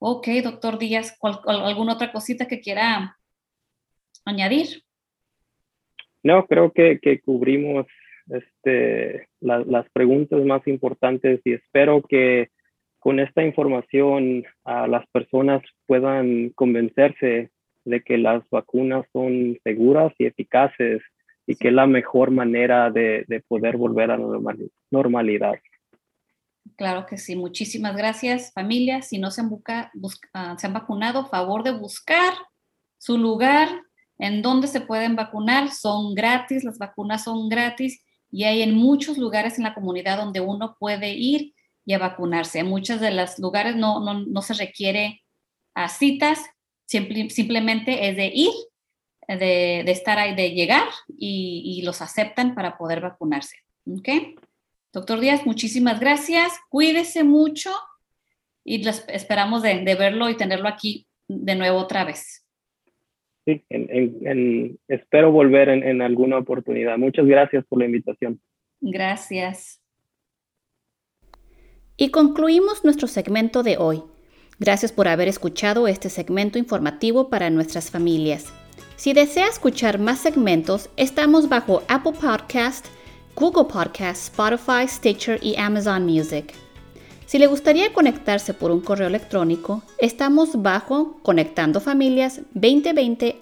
Ok, 0.00 0.28
doctor 0.44 0.78
Díaz, 0.78 1.18
¿alguna 1.46 1.94
otra 1.94 2.12
cosita 2.12 2.46
que 2.46 2.60
quiera 2.60 3.16
añadir? 4.24 4.84
No, 6.22 6.46
creo 6.46 6.72
que, 6.72 7.20
cubrimos 7.24 7.86
este, 8.28 9.28
las 9.40 9.88
preguntas 9.92 10.44
más 10.44 10.66
importantes 10.68 11.40
y 11.44 11.54
espero 11.54 12.02
que 12.02 12.50
con 12.98 13.20
esta 13.20 13.42
información 13.42 14.44
a 14.64 14.86
las 14.86 15.06
personas 15.08 15.62
puedan 15.86 16.50
convencerse 16.50 17.50
de 17.84 18.02
que 18.02 18.18
las 18.18 18.42
vacunas 18.50 19.06
son 19.12 19.58
seguras 19.64 20.12
y 20.18 20.26
eficaces 20.26 21.00
y 21.46 21.56
que 21.56 21.68
es 21.68 21.74
la 21.74 21.86
mejor 21.86 22.30
manera 22.30 22.90
de, 22.90 23.24
poder 23.48 23.76
volver 23.76 24.10
a 24.10 24.18
la 24.18 24.56
normalidad. 24.90 25.54
Claro 26.76 27.06
que 27.06 27.18
sí. 27.18 27.34
Muchísimas 27.36 27.96
gracias, 27.96 28.52
familia. 28.52 29.02
Si 29.02 29.18
no 29.18 29.30
se 29.30 29.40
han, 29.40 29.50
ah, 30.32 30.56
se 30.58 30.66
han 30.66 30.72
vacunado, 30.72 31.26
favor 31.26 31.62
de 31.62 31.72
buscar 31.72 32.34
su 32.98 33.18
lugar 33.18 33.68
en 34.18 34.42
donde 34.42 34.68
se 34.68 34.80
pueden 34.80 35.16
vacunar. 35.16 35.70
Son 35.72 36.14
gratis, 36.14 36.64
las 36.64 36.78
vacunas 36.78 37.24
son 37.24 37.48
gratis 37.48 38.04
y 38.30 38.44
hay 38.44 38.62
en 38.62 38.74
muchos 38.74 39.18
lugares 39.18 39.58
en 39.58 39.64
la 39.64 39.74
comunidad 39.74 40.18
donde 40.18 40.40
uno 40.40 40.76
puede 40.78 41.14
ir 41.14 41.54
y 41.84 41.94
a 41.94 41.98
vacunarse. 41.98 42.58
En 42.58 42.68
muchos 42.68 43.00
de 43.00 43.10
los 43.10 43.38
lugares 43.38 43.74
no, 43.74 44.00
no, 44.00 44.14
no 44.14 44.42
se 44.42 44.54
requiere 44.54 45.22
a 45.74 45.88
citas, 45.88 46.40
simplemente 46.86 48.08
es 48.08 48.16
de 48.16 48.30
ir, 48.34 48.52
de, 49.26 49.82
de, 49.84 49.90
estar 49.90 50.18
ahí, 50.18 50.34
de 50.34 50.52
llegar 50.52 50.88
y, 51.08 51.62
y, 51.64 51.82
los 51.82 52.02
aceptan 52.02 52.54
para 52.54 52.76
poder 52.76 53.00
vacunarse. 53.00 53.56
¿Ok? 53.86 54.08
Doctor 54.92 55.20
Díaz, 55.20 55.44
muchísimas 55.46 56.00
gracias. 56.00 56.52
Cuídese 56.70 57.24
mucho 57.24 57.70
y 58.64 58.86
esperamos 58.88 59.62
de, 59.62 59.84
de, 59.84 59.94
verlo 59.94 60.28
y 60.28 60.36
tenerlo 60.36 60.68
aquí 60.68 61.06
de 61.28 61.54
nuevo 61.54 61.78
otra 61.78 62.04
vez. 62.04 62.46
Sí, 63.44 63.64
en, 63.70 64.78
espero 64.88 65.32
volver 65.32 65.68
en 65.68 66.02
alguna 66.02 66.38
oportunidad. 66.38 66.98
Muchas 66.98 67.26
gracias 67.26 67.64
por 67.66 67.78
la 67.78 67.86
invitación. 67.86 68.40
Gracias. 68.80 69.82
Y 71.96 72.10
concluimos 72.10 72.84
nuestro 72.84 73.08
segmento 73.08 73.62
de 73.62 73.76
hoy. 73.76 74.02
Gracias 74.60 74.92
por 74.92 75.08
haber 75.08 75.28
escuchado 75.28 75.88
este 75.88 76.10
segmento 76.10 76.58
informativo 76.58 77.28
para 77.28 77.50
nuestras 77.50 77.90
familias. 77.90 78.52
Si 78.96 79.12
desea 79.12 79.48
escuchar 79.48 79.98
más 79.98 80.20
segmentos, 80.20 80.90
estamos 80.96 81.48
bajo 81.48 81.82
Apple 81.88 82.12
Podcast, 82.20 82.86
Google 83.38 83.66
Podcast, 83.66 84.24
Spotify, 84.24 84.88
Stitcher 84.88 85.38
y 85.40 85.54
Amazon 85.56 86.04
Music. 86.04 86.52
Si 87.24 87.38
le 87.38 87.46
gustaría 87.46 87.92
conectarse 87.92 88.52
por 88.52 88.72
un 88.72 88.80
correo 88.80 89.06
electrónico, 89.06 89.82
estamos 89.98 90.60
bajo 90.60 91.20
conectandofamilias2020 91.22 93.36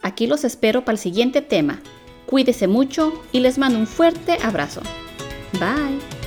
Aquí 0.00 0.26
los 0.26 0.42
espero 0.42 0.84
para 0.84 0.94
el 0.94 0.98
siguiente 0.98 1.40
tema. 1.40 1.80
Cuídese 2.26 2.66
mucho 2.66 3.12
y 3.30 3.38
les 3.38 3.58
mando 3.58 3.78
un 3.78 3.86
fuerte 3.86 4.38
abrazo. 4.42 4.80
Bye. 5.60 6.21